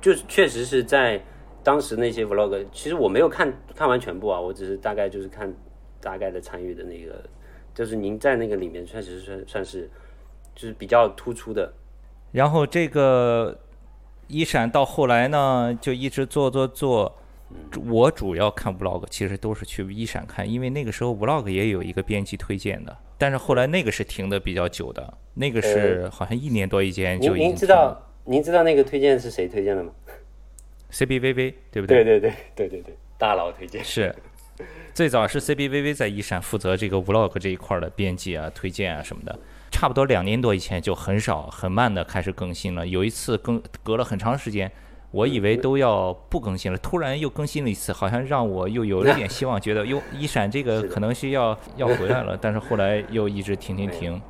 [0.00, 1.20] 就确实是在
[1.64, 5.52] 当时那些 vlog，其实我没有看看完全部啊，我只是大概就是看
[6.00, 7.20] 大概的参与的那个
[7.74, 9.90] 就是您在那个里面确实算算是
[10.54, 11.72] 就是比较突出的。
[12.32, 13.58] 然后这个
[14.26, 17.14] 一闪到后来呢，就一直做做做。
[17.86, 27.50] 我主要看 vlog，其实都是去一闪看，因为那个时候 vlog 也有一个编辑推荐的，但是后来那个是停的比较久的，那个是好像一年多以前就已经。
[27.50, 29.92] 您知道您知道那个推荐是谁推荐的吗
[30.90, 32.02] ？CBVV 对不对？
[32.02, 34.12] 对对对对对对，大佬推荐是。
[34.92, 39.38] 最早是 CBVV 在一闪负责这个 vlog 这一块的编辑啊、推荐啊什么的，
[39.74, 42.86] 差不多两年多以前就很少、很慢的开始更新了。
[42.86, 44.70] 有一次更隔了很长时间。
[45.10, 54.20] 我以为都要不更新了，突然又更新了一次，好像让我又有了点希望，觉得哟，一闪这个可能是要要回来了，但是后来又一直停停停，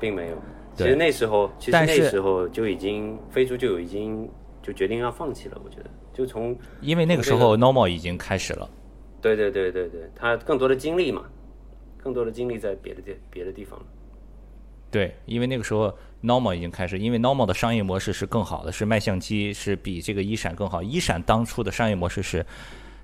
[0.00, 0.36] 并没有。
[0.74, 4.28] 其实那时候，其实那时候就已经飞猪就已经
[4.60, 8.68] 就决定要放弃了，我觉得就从因为那个时候 normal 已经开始了，
[9.20, 11.22] 对对对对对，他更多的精力嘛，
[12.02, 13.86] 更多的精力在别的地别的地方了。
[14.92, 20.80] 对，因为那个时候 Normal 已经开始，因为 Normal 的商业模式是更好的，是卖相机是比这个一闪更好。
[20.82, 22.44] 一闪当初的商业模式是，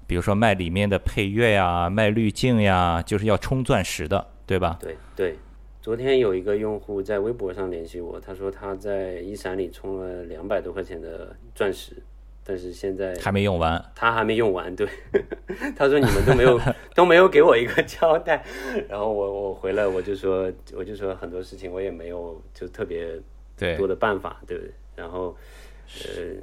[0.07, 4.79] 比如说卖里面的配乐呀、卖滤镜呀，就是要充钻石的，对吧？
[4.81, 5.37] 对对。
[5.81, 12.03] 昨天有一个用户在微博上联系我，他说他在一闪里充了两百多块钱的钻石。
[12.51, 14.75] 但是现在还没用完，他还没用完。
[14.75, 14.89] 对，
[15.77, 16.59] 他说你们都没有
[16.97, 18.43] 都没有给我一个交代。
[18.89, 23.07] 然后我我回来我就说我就说很多事情我也没有就特别
[23.77, 24.73] 多的办法，对不对？
[24.97, 25.37] 然后
[26.07, 26.35] 呃，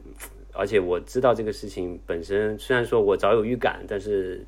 [0.54, 4.46] 而且我知道这个事情本身虽然说我早有预感，但是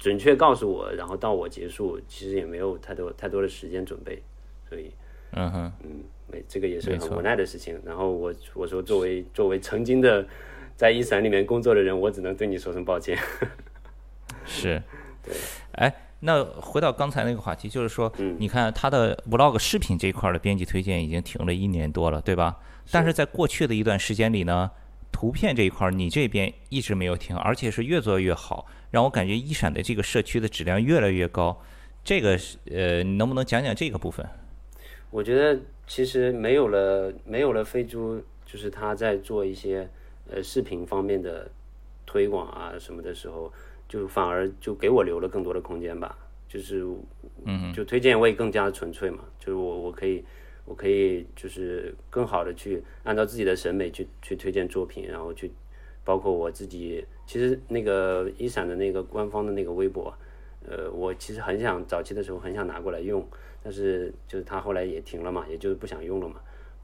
[0.00, 4.20] 准确告诉我，然后到我结束，其实也没有太多太多的时间准备，
[4.68, 4.90] 所以
[5.30, 7.80] 嗯哼嗯，没这个也是很无奈的事情。
[7.84, 10.26] 然后我我说作为作为曾经的。
[10.76, 13.18] 在一闪里面工作的人，我只能对你说声抱歉。
[14.44, 14.80] 是，
[15.24, 15.34] 对，
[15.72, 22.58] 哎，那回到刚才那个话题，就是说，你看他的 vlog 视频这一块的编辑推荐已经停了一年多了，对吧？
[22.92, 24.70] 但是在过去的一段时间里呢，
[25.10, 31.58] 图片这一块你这边一直没有停，而且是越做越好，让我感觉一闪的这个社区的质量越来越高。
[32.04, 34.24] 这个是呃，你能不能讲讲这个部分？
[35.10, 39.88] 我觉得其实没有了，没有了飞猪，就是他在做一些。
[40.30, 41.50] 呃，视频方面的
[42.04, 43.52] 推广啊什么的时候，
[43.88, 46.18] 就反而就给我留了更多的空间吧。
[46.48, 46.86] 就是，
[47.44, 49.24] 嗯，就推荐我也更加纯粹嘛。
[49.38, 50.24] 就是我我可以
[50.64, 55.50] 我可以就是更好的去按照自己的审美去去推荐作品，然后去
[56.04, 57.04] 包括我自己。
[57.26, 60.14] 其实那个一闪的那个官方的那个微博，
[60.64, 63.26] 呃，我其实很想早期的时候很想拿过来用，
[63.64, 66.36] 但是就是他后来也停了嘛，也就是不想用了嘛。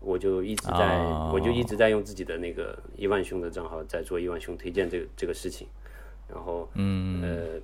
[0.04, 0.98] 我就一直在，
[1.32, 5.66] 我就一直在用自己的那个亿万兄的账号在做亿万兄推荐这个这个事情，
[6.28, 7.60] 然后，嗯，呃，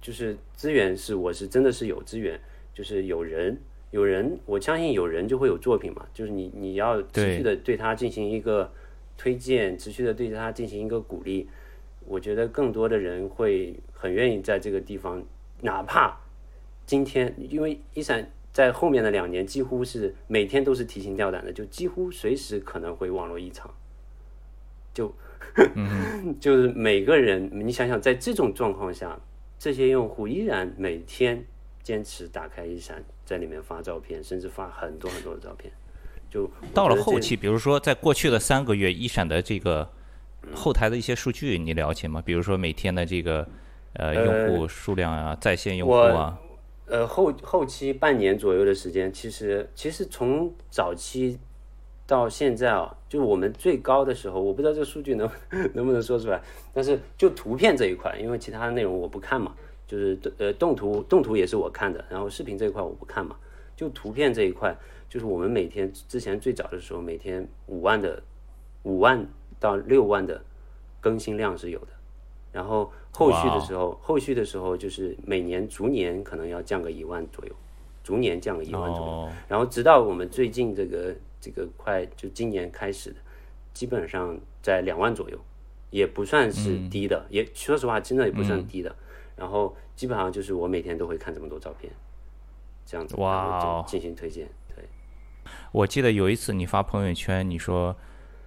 [0.00, 2.38] 就是资源是我是真的是有资源，
[2.74, 3.58] 就是有人
[3.90, 8.70] 有人，我相信有人就会有作品嘛，就是你你要持续的对他进行一个
[9.16, 11.48] 推荐，持续的对他进行一个鼓励，
[12.06, 15.22] 我觉得更多的人会很愿意在这个地方，
[15.62, 16.18] 哪怕
[16.84, 18.30] 今天因为一闪。
[18.60, 23.70] 在后面的两年，几乎是每天都是提心吊胆的，就几乎随时可能会网络异常。
[24.92, 25.10] 就，
[26.38, 29.18] 就是每个人，你想想，在这种状况下，
[29.58, 31.42] 这些用户依然每天
[31.82, 35.72] 坚持打开一闪，在里面发照片，甚至发很多很多的照片。
[36.28, 39.88] 就到了后期，比如说在过去的三个月，一闪的这个
[40.52, 42.20] 后台的一些数据，你了解吗？
[42.22, 43.48] 比如说每天的这个
[43.94, 46.38] 呃用户数量啊，在线用户啊。
[46.90, 51.38] 呃，后后期半年左右的时间，其实其实从早期
[52.04, 55.30] 到现在啊，就我们最高的时候，我不知道这个数据能
[55.72, 56.42] 能不能说出来，
[56.74, 59.54] 但是就图片这一块，因为其他的内容我不看嘛，
[59.86, 63.36] 就是呃动图动图也是我看的，然后视频这一块我不看嘛，
[63.76, 64.76] 就图片这一块，
[65.08, 68.20] 就是我们每天之前最早的时候，每天五万的
[68.82, 69.24] 五万
[69.60, 70.42] 到六万的
[71.00, 71.99] 更新量是有的。
[72.52, 77.54] 然后后续的时候，后续的时候就是每年逐年可能要降个一万左右，
[78.02, 79.28] 逐年降个一万左右。
[79.46, 83.16] 然后直到我们最近这个这个快就今年开始的，
[83.72, 85.38] 基本上在两万左右，
[85.90, 88.94] 也不算是低的，也说实话真的也不算低的。
[89.36, 91.92] 然后基本上就是我每天都会看这么多照片，
[92.84, 94.48] 这样子哇进行推荐。
[94.74, 94.84] 对，
[95.70, 97.94] 我记得有一次你发朋友圈，你说。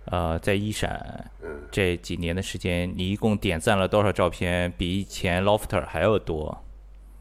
[0.05, 1.31] 呃，在一闪
[1.71, 4.71] 这几年的时间，你一共点赞了多少照片？
[4.77, 6.63] 比以前 Lofter 还要多？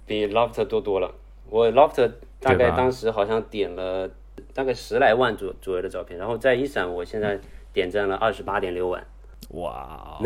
[0.05, 1.15] 比 Lofter 多多了。
[1.49, 4.11] 我 Lofter 大概当时好像点了
[4.53, 7.39] 大概十来万左左右的照片，然后在一闪，我现在
[7.73, 9.07] 点赞了二十八点六万。
[9.51, 10.19] 哇！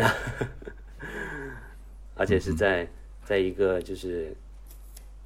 [2.15, 2.87] 而且是在
[3.23, 4.35] 在一个就是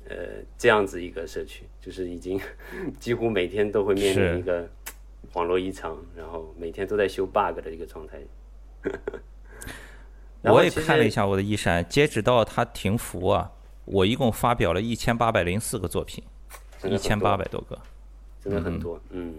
[0.10, 0.15] 呃
[0.58, 2.39] 这样子一个社区，就是已经
[3.00, 4.67] 几乎每天都会面临一个
[5.34, 8.20] 网络异常，然后每天都在修 bug 的一个状态。
[10.41, 13.52] 我也看了一下我的一闪，截止到它停服啊，
[13.86, 16.24] 我一共发表了一千八百零四个作品，
[16.84, 17.80] 一千八百多个。
[18.44, 19.36] 真的很多，嗯。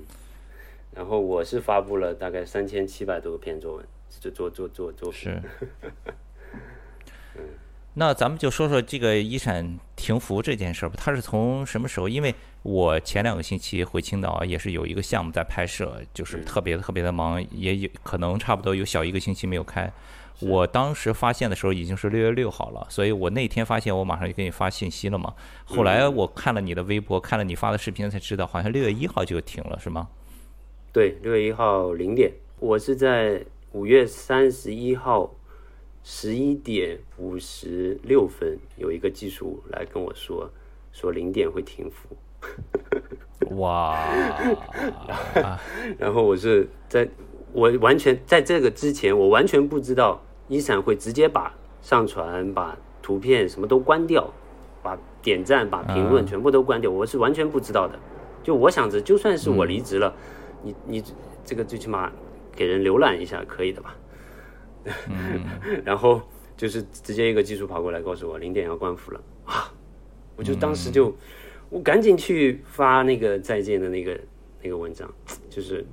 [0.94, 3.86] 然后我是发布了大概三千七百多个篇作文，
[4.20, 5.32] 就做做做作品。
[5.32, 5.42] 是。
[7.94, 10.94] 那咱们就说说这个一闪停服这件事儿吧。
[10.96, 12.08] 它是从什么时候？
[12.08, 19.92] 因为我前两个星期回青岛啊也是有一个项目在拍摄，就是特别特别的忙，也有可能差不多有小一个星期没有开。
[20.40, 25.34] 我当时发现的时候已经是六月六号了，所以我那天发现我马上就给你发信息了嘛。
[25.64, 30.08] 后来我看了你的微博，看了你发的视频才知道，好像六月一号就停了，是吗？
[30.92, 35.32] 对，六月一号零点，我是在五月三十一号
[36.04, 40.50] 十一点五十六分有一个技术来跟我说，
[40.92, 42.16] 说零点会停服。
[43.56, 43.96] 哇，
[45.98, 47.08] 然后我是在
[47.52, 54.28] 我完全在这个之前，我完全不知道一闪会直接把上传、把图片什么都关掉，
[54.82, 57.98] 把点赞、把评论全部都关掉，我是完全不知道的。
[58.42, 60.12] 就我想着，就算是我离职了，
[60.62, 61.04] 你你
[61.44, 62.10] 这个最起码
[62.56, 63.96] 给人浏览一下可以的吧？
[65.84, 66.20] 然后
[66.56, 69.72] 就是直接一个技术跑过来告诉我零点要关服了啊！
[70.36, 71.14] 我就当时就、
[71.68, 74.18] 我赶紧去发那个再见的那个
[74.62, 75.12] 那个文章，
[75.50, 75.84] 就是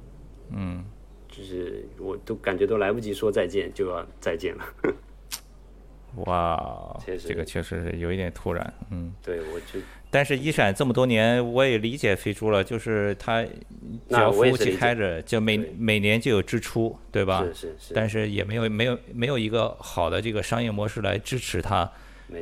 [0.50, 0.84] 嗯，
[1.28, 4.64] 就是我都感觉都来不及说再见就要再见了。
[6.26, 9.14] 哇这个确实是有一点突然，嗯。
[9.22, 9.80] 对，我就
[10.12, 13.52] 但是一闪这么多年，我也理解飞猪了，就是它只
[14.10, 17.44] 要服务器开着，就每每年就有支出，对吧？
[17.44, 21.90] 是是是，但是也没有没有没有一个好的这个商业模式来支持它，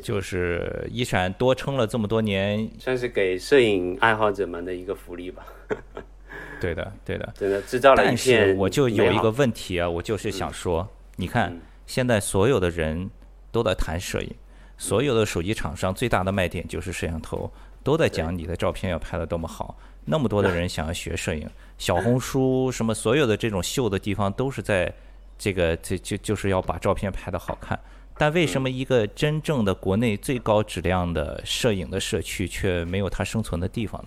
[0.02, 5.46] 就是一闪多撑了这么多年，算是给摄影爱好者们的一个福利吧。
[6.62, 7.34] 对的对的。
[7.38, 11.62] 真的制造了一但是我就有一个问题啊，我就是想说，你看嗯。
[11.86, 13.10] 现在所有的人
[13.50, 14.30] 都在谈摄影，
[14.78, 17.52] 所有的手机厂商最大的卖点就是摄像头，
[17.84, 19.78] 都在讲你的照片要拍得多么好。
[20.06, 24.94] 那么多的人想要学摄影， 小红书什么所有的这种秀的地方都是在
[25.38, 27.78] 这个这就就是要把照片拍得好看。
[28.20, 34.04] 但为什么一个真正的国内最高质量的摄影的社区却没有它生存的地方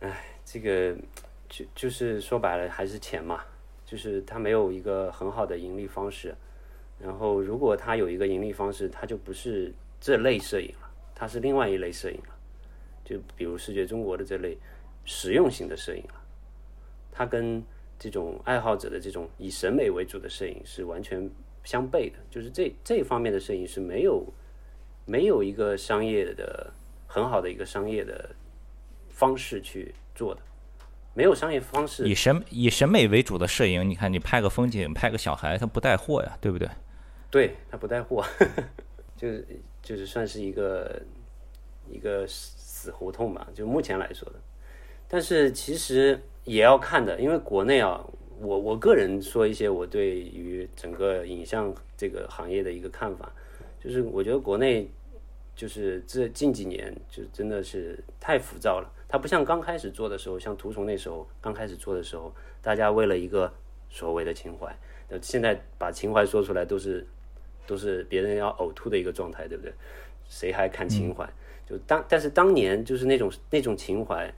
[0.00, 0.10] 呢？
[0.44, 0.94] 这个
[1.48, 3.40] 就就是说白了还是钱嘛，
[3.84, 6.34] 就是它没有一个很好的盈利方式。
[7.02, 12.34] 然后如果它有一个盈利方式，它就不是这类摄影了，它是另外一类摄影了。
[13.04, 14.56] 就比如视觉中国的这类
[15.04, 16.14] 实用型的摄影了，
[17.10, 17.60] 它跟
[17.98, 21.28] 这种爱好者的这种以审美为主的摄影是完全
[21.64, 22.18] 相悖的。
[22.30, 24.24] 就是这这方面的摄影是没有
[25.04, 26.72] 没有一个商业的
[27.08, 28.30] 很好的一个商业的
[29.10, 30.40] 方式去做的，
[31.14, 36.68] 没有商业方式以审以审美为主的摄影，你看你拍个风景，拍个小孩，它不带货呀，对不对？
[37.32, 38.22] 对，他不带货，
[39.16, 39.46] 就是
[39.82, 41.00] 就是算是一个
[41.90, 44.34] 一个死死胡同吧，就目前来说的。
[45.08, 48.04] 但是其实也要看的，因为国内啊，
[48.38, 53.32] 我我个人说一些我对于整个影像这个行业的一个看法，
[53.80, 54.90] 就是我觉得国内
[55.56, 58.92] 就是这近几年就真的是太浮躁了。
[59.08, 63.50] 它不像刚开始做的时候，像图虫那时候刚开始做的时候，大家为了一个
[63.88, 64.76] 所谓的情怀，
[65.22, 67.06] 现在把情怀说出来都是
[67.66, 69.72] 都是别人要呕吐的一个状态，对不对？
[70.28, 71.28] 谁还看情怀？
[71.66, 74.32] 就当但是当年就是那种那种情怀，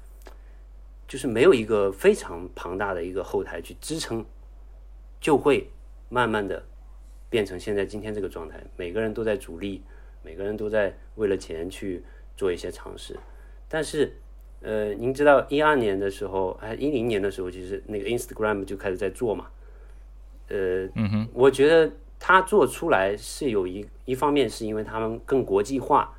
[1.07, 4.25] 就是没有一个非常庞大的一个后台去支撑，
[5.21, 5.71] 就会
[6.09, 6.63] 慢慢的
[7.31, 8.63] 变成现在今天这个状态。
[8.77, 9.83] 每个人都在主力，
[10.23, 12.03] 每个人都在为了钱去
[12.37, 13.19] 做一些尝试。
[13.69, 14.13] 但是，
[14.61, 19.47] 呃，您知道一二年的时候，还一零年的时候，其实那个 Instagram 就开始在做嘛。
[20.49, 26.14] 呃，嗯哼，我觉得他做出来是有一一方面是因为他们更国际化，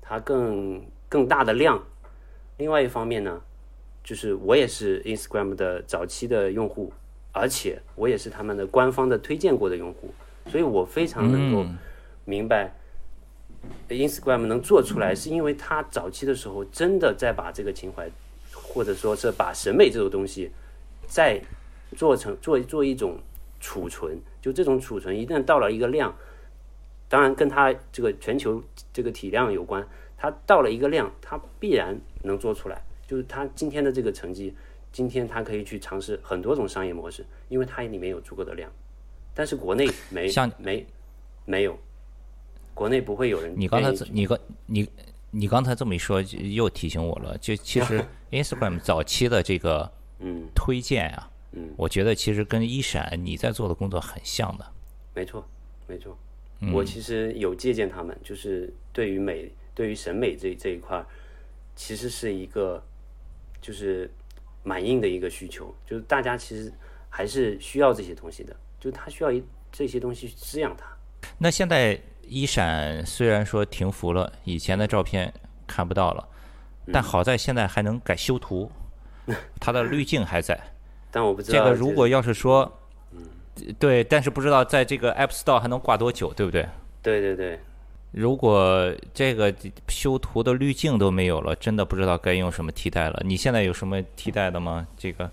[0.00, 1.82] 它更更大的量。
[2.58, 3.40] 另外一方面呢，
[4.02, 6.92] 就是我也是 Instagram 的早期的用户，
[7.32, 10.12] 而且我也是他们的官方的推荐过的用户，
[10.50, 11.66] 所以我非常能够
[12.24, 12.74] 明白
[13.88, 18.08] Instagram 能做出来，是因为它早期的时候真的在把这个情怀，
[18.52, 20.50] 或者说是把审美这种东西，
[21.06, 21.40] 再
[21.96, 23.18] 做成做做一种
[23.60, 26.14] 储存，就这种储存一旦到了一个量，
[27.08, 29.86] 当然跟它这个全球这个体量有关，
[30.16, 32.82] 它到了一个量，它必然能做出来。
[33.06, 34.52] 就是它今天的这个成绩，
[34.90, 38.70] 今天它可以去尝试很多种商业模式，因为它里面有足够的量。
[39.32, 40.84] 但是国内没像没
[41.44, 41.78] 没有，
[42.74, 44.88] 国内不会有人你刚才你刚你
[45.30, 47.36] 你刚才这么一说，又提醒我了。
[47.38, 49.88] 就其实 Instagram 早期的这个
[50.18, 51.35] 嗯推荐啊，嗯，
[51.76, 54.66] 我觉得其实跟一闪你在做的工作很像的。
[55.14, 55.46] 没错
[55.86, 56.16] 没错。
[56.60, 61.06] 嗯我其实有借鉴他们，就是对于美、对于审美这这一块儿，
[61.74, 62.82] 其实是一个
[63.60, 64.10] 就是
[64.62, 66.72] 蛮硬的一个需求，就是大家其实
[67.10, 70.86] 还是需要这些东西的，就是他需要一这些东西去滋养它。
[71.36, 75.32] 那现在一闪虽然说停服了，以前的照片
[75.66, 76.28] 看不到了，
[76.86, 78.70] 嗯但好在现在还能改修图，
[79.60, 80.58] 它的滤镜还在。
[81.16, 82.70] 但我不知道这个如果要是说，
[83.12, 83.22] 嗯
[83.78, 86.68] 对，但是不知道在这个 App Store 还能挂多久，对不对？
[87.00, 87.58] 对对对，
[88.10, 89.50] 如果这个
[89.88, 93.22] 修图的滤镜都没有了，真的不知道该用什么替代了。
[93.24, 94.86] 你现在有什么替代的吗？
[94.98, 95.30] 这个，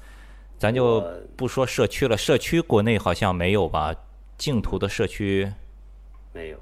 [0.57, 1.05] 咱就
[1.35, 3.93] 不说社区了，社区国内好像没有吧？
[4.37, 5.51] 净图的社区
[6.31, 6.57] 没有，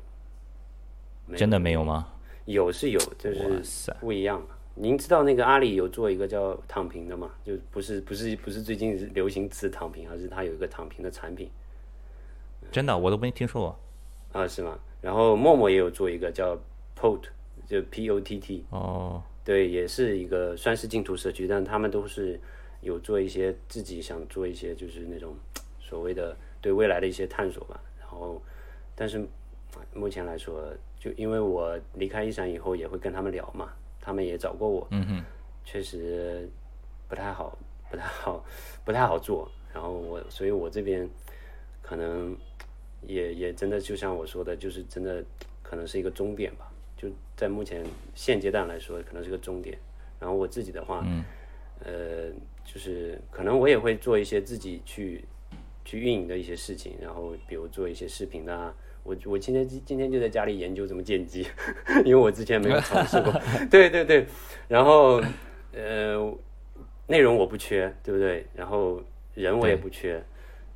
[1.28, 2.08] 没有真的没有吗？
[2.46, 3.96] 有是有，就哇是塞！
[4.00, 4.48] 不一样嘛。
[4.76, 7.32] 您知道那个阿里有做一个叫躺平的嘛？
[7.44, 11.50] 就不是不是不是最近流行词躺平，而是它有一个躺平的产品
[12.72, 13.80] 真的我都没听说过。
[14.32, 14.80] 啊，是吗？
[15.02, 16.58] 然后陌陌也有做一个叫
[16.98, 17.24] Pot，
[17.68, 22.40] 就 P O T T，哦，对，也是一个算是净土社区，但他们都是
[22.80, 25.36] 有做一些自己想做一些就是那种
[25.80, 27.78] 所谓的对未来的一些探索吧。
[28.00, 28.42] 然后，
[28.96, 29.26] 但是
[29.94, 34.88] 目前来说，就因为我离开一闪以后，也会跟他们聊嘛，他们也找过我，
[35.64, 36.50] 确实
[37.08, 37.58] 不太好，
[37.90, 38.44] 不太好，
[38.84, 39.50] 不太好做。
[39.72, 41.08] 然后我，所以我这边
[41.82, 42.36] 可能
[43.04, 45.24] 也也真的就像我说的，就是真的
[45.62, 46.70] 可能是一个终点吧。
[46.98, 47.86] 就在目前
[48.16, 49.78] 现阶段来说，可能是个终点。
[50.20, 51.24] 然后我自己的话，嗯
[51.86, 52.32] 呃，
[52.66, 55.24] 就是可能我也会做一些自己去
[55.86, 58.74] 去运营的一些事情，然后比如做一些视频啊。
[59.04, 61.48] 我我今天今天就在家里研究怎么剪辑，
[62.06, 63.34] 因为我之前没有尝试过。
[63.70, 64.26] 对对对，
[64.68, 65.22] 然后
[65.74, 66.32] 呃，
[67.08, 68.46] 内容我不缺，对不对？
[68.54, 69.02] 然后
[69.34, 70.22] 人我也不缺，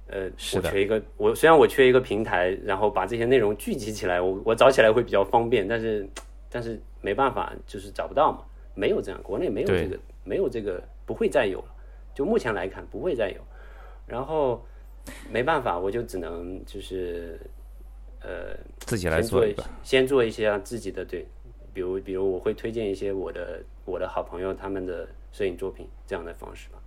[0.08, 6.08] 呃，我缺一个，我虽然我缺一个平台，然后把这些内容聚集起来，我我找起来会比较方便，但是
[6.50, 8.40] 但是没办法，就是找不到嘛，
[8.74, 11.66] 没有这样，国内没有这个，没有这个，不会再有了，
[12.14, 13.40] 就目前来看不会再有，
[14.08, 14.66] 然后
[15.30, 17.40] 没办法，我就只能就是
[18.26, 19.46] 呃自己来做。
[19.84, 21.26] 先做一些啊自己的对，
[21.74, 26.80] 比如比如我会推荐一些我的我的好朋友他们的摄影作品这样的方式吧，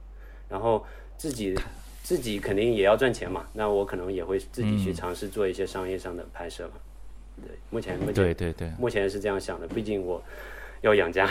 [0.49, 0.85] 然后
[1.17, 1.55] 自己
[2.03, 4.79] 自己肯定也要赚钱嘛，那我可能也会自己嗯。
[4.79, 6.75] 去尝试做一些商业上的拍摄嘛，
[7.47, 8.71] 对，目前目前对对对。
[8.79, 10.23] 目前是这样想的，毕竟我
[10.81, 11.29] 要养家，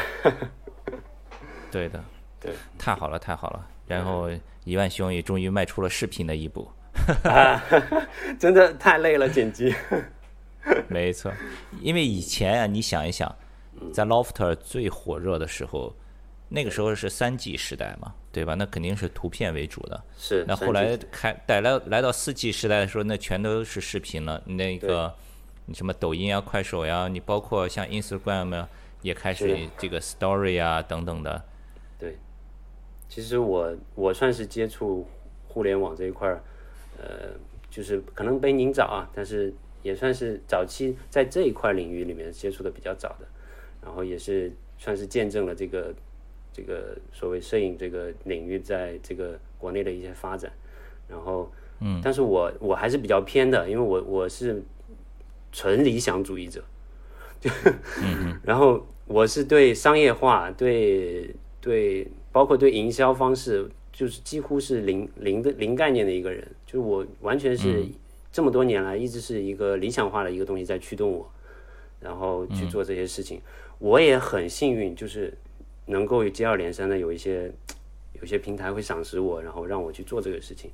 [1.71, 2.03] 对的，
[2.39, 3.67] 对，太好了太好了。
[3.87, 4.29] 然后
[4.65, 6.67] 一万兄也终于迈出了视频的一步。
[8.39, 9.73] 真的太累了剪辑，
[10.87, 11.31] 没错，
[11.81, 13.33] 因为以前啊，你想一想，
[13.93, 15.95] 在 Lofter 最火热的时候，
[16.49, 18.53] 那个时候是三 G 时代嘛，对吧？
[18.55, 20.03] 那肯定是图片为主的。
[20.17, 24.41] 是那后来开带来来到四 G 时代的时候，那全都是视频了。
[24.45, 25.13] 那个
[25.65, 28.69] 你什么抖音啊、快手呀、你包括像 Instagram 啊，
[29.01, 31.43] 也开始这个 Story 啊等等的。
[31.99, 32.17] 对，
[33.09, 35.07] 其实我我算是接触
[35.47, 36.41] 互联网这一块儿，
[36.97, 37.29] 呃，
[37.69, 43.27] 就是可能比您早啊，但是也算是早期在这一块领域里面接触的比较早的，
[43.81, 45.93] 然后也是算是见证了这个
[46.51, 50.51] 这个所谓摄影这个领域在这个国内的一些发展，
[51.07, 54.63] 然后嗯，但是我我还是比较偏的，因为我我是
[55.51, 56.63] 纯理想主义者，
[57.39, 57.49] 就
[58.43, 61.35] 然后我是对商业化对。
[61.59, 66.47] 对，包括对营销方式，就是几乎是零零的零概念的一个人。
[66.67, 67.83] 就是我完全是
[68.31, 71.27] 这么多年来一直是一个理想化的一个东西在驱动我，
[71.99, 73.41] 然后去做这些事情。
[73.79, 75.33] 我也很幸运，就是
[75.87, 77.51] 能够接二连三的有一些
[78.13, 80.69] 有一些平台会赏识我，然后让我去做这个事情，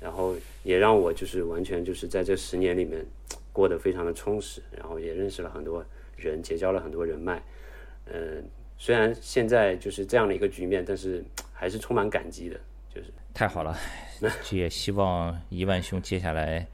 [0.00, 3.06] 然后也让我就是完全就是在这十年里面
[3.52, 5.84] 过得非常的充实，然后也认识了很多
[6.16, 7.40] 人，结交了很多人脉，
[8.06, 8.44] 嗯。
[8.78, 11.24] 虽然现在就是这样的一个局面，但是
[11.56, 12.60] 还是充满感激的。
[12.88, 13.76] 就是太好了，
[14.50, 16.66] 也希望一万兄接下来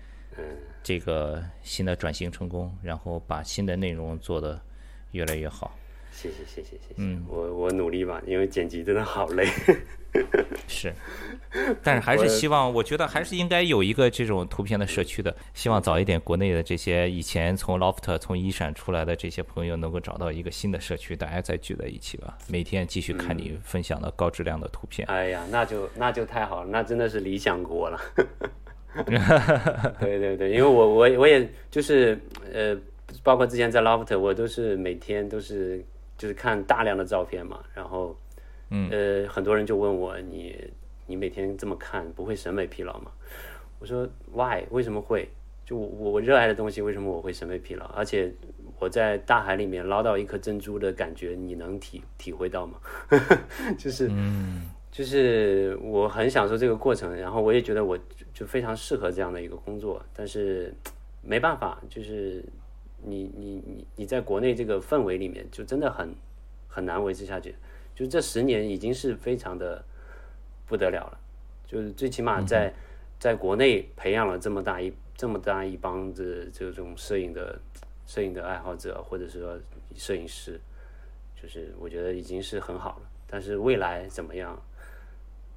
[0.83, 4.61] 这个新的转型成功，然后把新的内容做得
[5.11, 5.77] 越来越好。
[6.13, 9.49] 谢谢谢谢谢谢，嗯，我我努力吧，因为剪辑真的好累。
[10.69, 10.93] 是，
[11.83, 15.35] 但是还是希望，我觉得还是应该有一个这种图片的社区的。
[15.55, 22.37] 希望早一点，国内的这些以前从 Loft、从一闪出来的这些朋友，能够找到一个新的社区，大家再聚在一起吧。
[22.47, 25.09] 每天继续看你分享的高质量的图片。
[25.11, 27.99] 哎呀，那就那就太好了，那真的是理想国了。
[29.99, 32.21] 对对对，因为我我我也就是
[32.53, 32.77] 呃，
[33.23, 35.83] 包括之前在 Loft，我都是每天都是。
[36.23, 38.17] 就是看大量的照片嘛，然后，
[38.71, 40.57] 嗯，呃，很多人就问我，你
[41.05, 43.11] 你每天这么看，不会审美疲劳吗？
[43.81, 44.63] 我说 Why？
[44.71, 45.29] 为什么会？
[45.67, 47.87] 就我我热爱的东西，为什么我会审美疲劳？
[47.87, 48.33] 而且
[48.79, 52.79] 我在大海里面捞到一颗珍珠的感觉，你能体体会到吗？
[53.77, 54.09] 就是，
[54.93, 57.99] 就是我很享受这个过程，然后我也觉得我
[58.33, 60.73] 就非常适合这样的一个工作，但是
[61.21, 62.45] 没办法，就是
[63.05, 66.15] 你你你你在国内这个氛围里面，就真的很
[66.69, 67.55] 很难维持下去。
[67.95, 69.85] 就这十年已经是非常的
[70.67, 71.21] 不得了了，
[71.67, 72.73] 就是最起码在、
[73.19, 77.61] 在国内培养了这么大一这么大一帮子这种摄影的
[78.07, 79.59] 摄影的爱好者，或者是说
[79.95, 80.59] 摄影师，
[81.41, 83.11] 就是我觉得已经是很好了。
[83.27, 84.61] 但是未来怎么样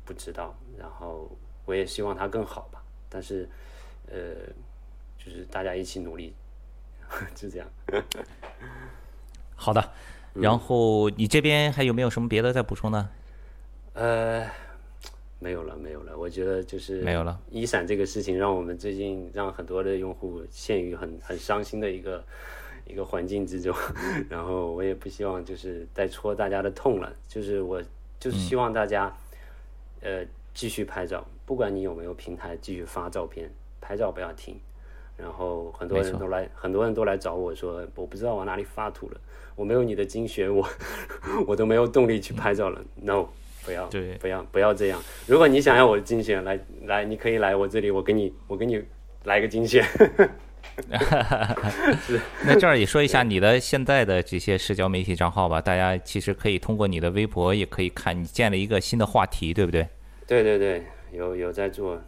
[0.03, 1.29] 不知道，然后
[1.65, 2.83] 我也希望它更好吧。
[3.09, 3.47] 但是
[4.07, 4.35] 呃，
[5.17, 6.33] 就是大家一起努力，
[7.35, 7.67] 就这样。
[9.55, 9.91] 好的。
[10.33, 13.09] 然后你这边还有没有什么别的再补充呢？
[13.93, 14.45] 呃，
[15.39, 16.17] 没有了，没有了。
[16.17, 17.39] 我觉得就是没有了。
[17.49, 22.21] 一闪这个事情，让我们最近让很多的用户陷于很很伤心的一个
[22.85, 23.73] 一个环境之中。
[24.29, 27.15] 然后我也不希望就是再戳大家的痛了。
[27.29, 27.81] 就是我
[28.19, 29.15] 就是希望大家
[30.01, 33.49] 呃继续拍照，不管你有没有平台，继续发照片，
[33.79, 34.59] 拍照不要停。
[35.17, 39.17] 然后很多人都来，很多人都来找我说，我不知道往哪里发图了，
[39.55, 40.67] 我没有你的精选，我
[41.47, 42.81] 我都没有动力去拍照了。
[43.01, 43.27] No，
[43.63, 45.01] 不要，对，不要，不要这样。
[45.25, 48.83] 如果你想要我的精选，来来，你可以来我这里，我给你，我给你
[49.23, 49.85] 来个精选。
[52.45, 59.87] 那这儿也说一下你的现在的这些社交媒体账号吧，大家其实可以通过你的微博也可以看，你建了一个新的话题，对不对？
[60.27, 62.01] 对对对，有有在做。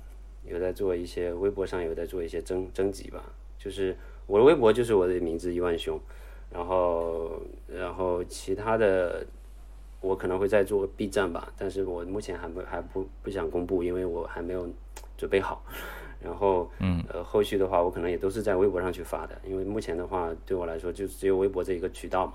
[0.50, 3.24] 有在做一些微博上有在做一些征征集吧，
[3.58, 3.96] 就是
[4.26, 6.00] 我的微博就是我的名字一万兄，
[6.52, 9.26] 然后然后其他的
[10.02, 14.68] 我可能会在做 B 站吧，但是我目前还不还不不想公布，因为我还没有
[15.18, 15.64] 准备好。
[16.20, 22.34] 然后嗯呃后续的话我可能也都是在微博上去发的，因为目前的话对我来说就只有微博这一个渠道嘛。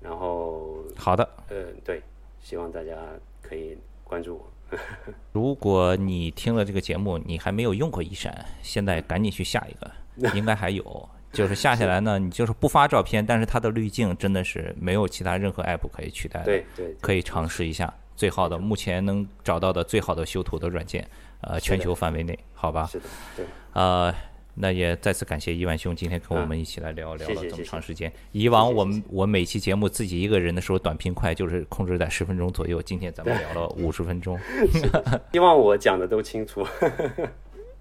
[0.00, 2.00] 然后好的，呃对，
[2.40, 2.96] 希望大家
[3.42, 4.46] 可以关注我。
[5.32, 11.08] 如果你听了这个节目，你还没有用过一闪，现在赶紧去下一个，应该还有。
[11.32, 16.46] 就是下下来呢，你就是不发照片，但是它的滤镜真的是没有其他任何 app 可以取代的。
[16.46, 21.06] 对对，可以尝试一下最好的，目前能找到的最好的修图的软件，
[21.42, 22.86] 呃，全球范围内，好吧？
[22.86, 23.04] 是的，
[23.36, 23.46] 对。
[23.72, 24.14] 呃。
[24.56, 28.10] 那也再次感谢伊万兄今天跟我们一起来聊聊了这么长时间。
[28.32, 32.80] 以往我们我每期节目自己一个人的时候短平快，就是控制在十分钟左右。
[32.80, 34.38] 今天咱们聊了五十分钟，
[35.32, 36.66] 希望我讲的都清楚。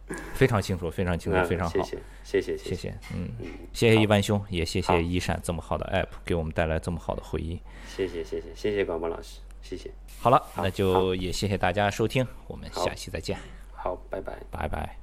[0.36, 1.73] 非常清楚，非常清楚，非常好。
[1.73, 2.93] 谢谢，谢谢，谢谢。
[3.15, 3.28] 嗯，
[3.73, 7.59] 谢谢伊万兄，也谢谢一闪这么好的 app 给我们带来这么好的回忆。
[7.88, 9.89] 谢谢，谢谢，谢谢广播老师，谢谢。
[10.19, 13.36] 好了，那就也谢谢大家收听，我们下期再见。
[13.73, 14.95] 好，拜拜，拜拜。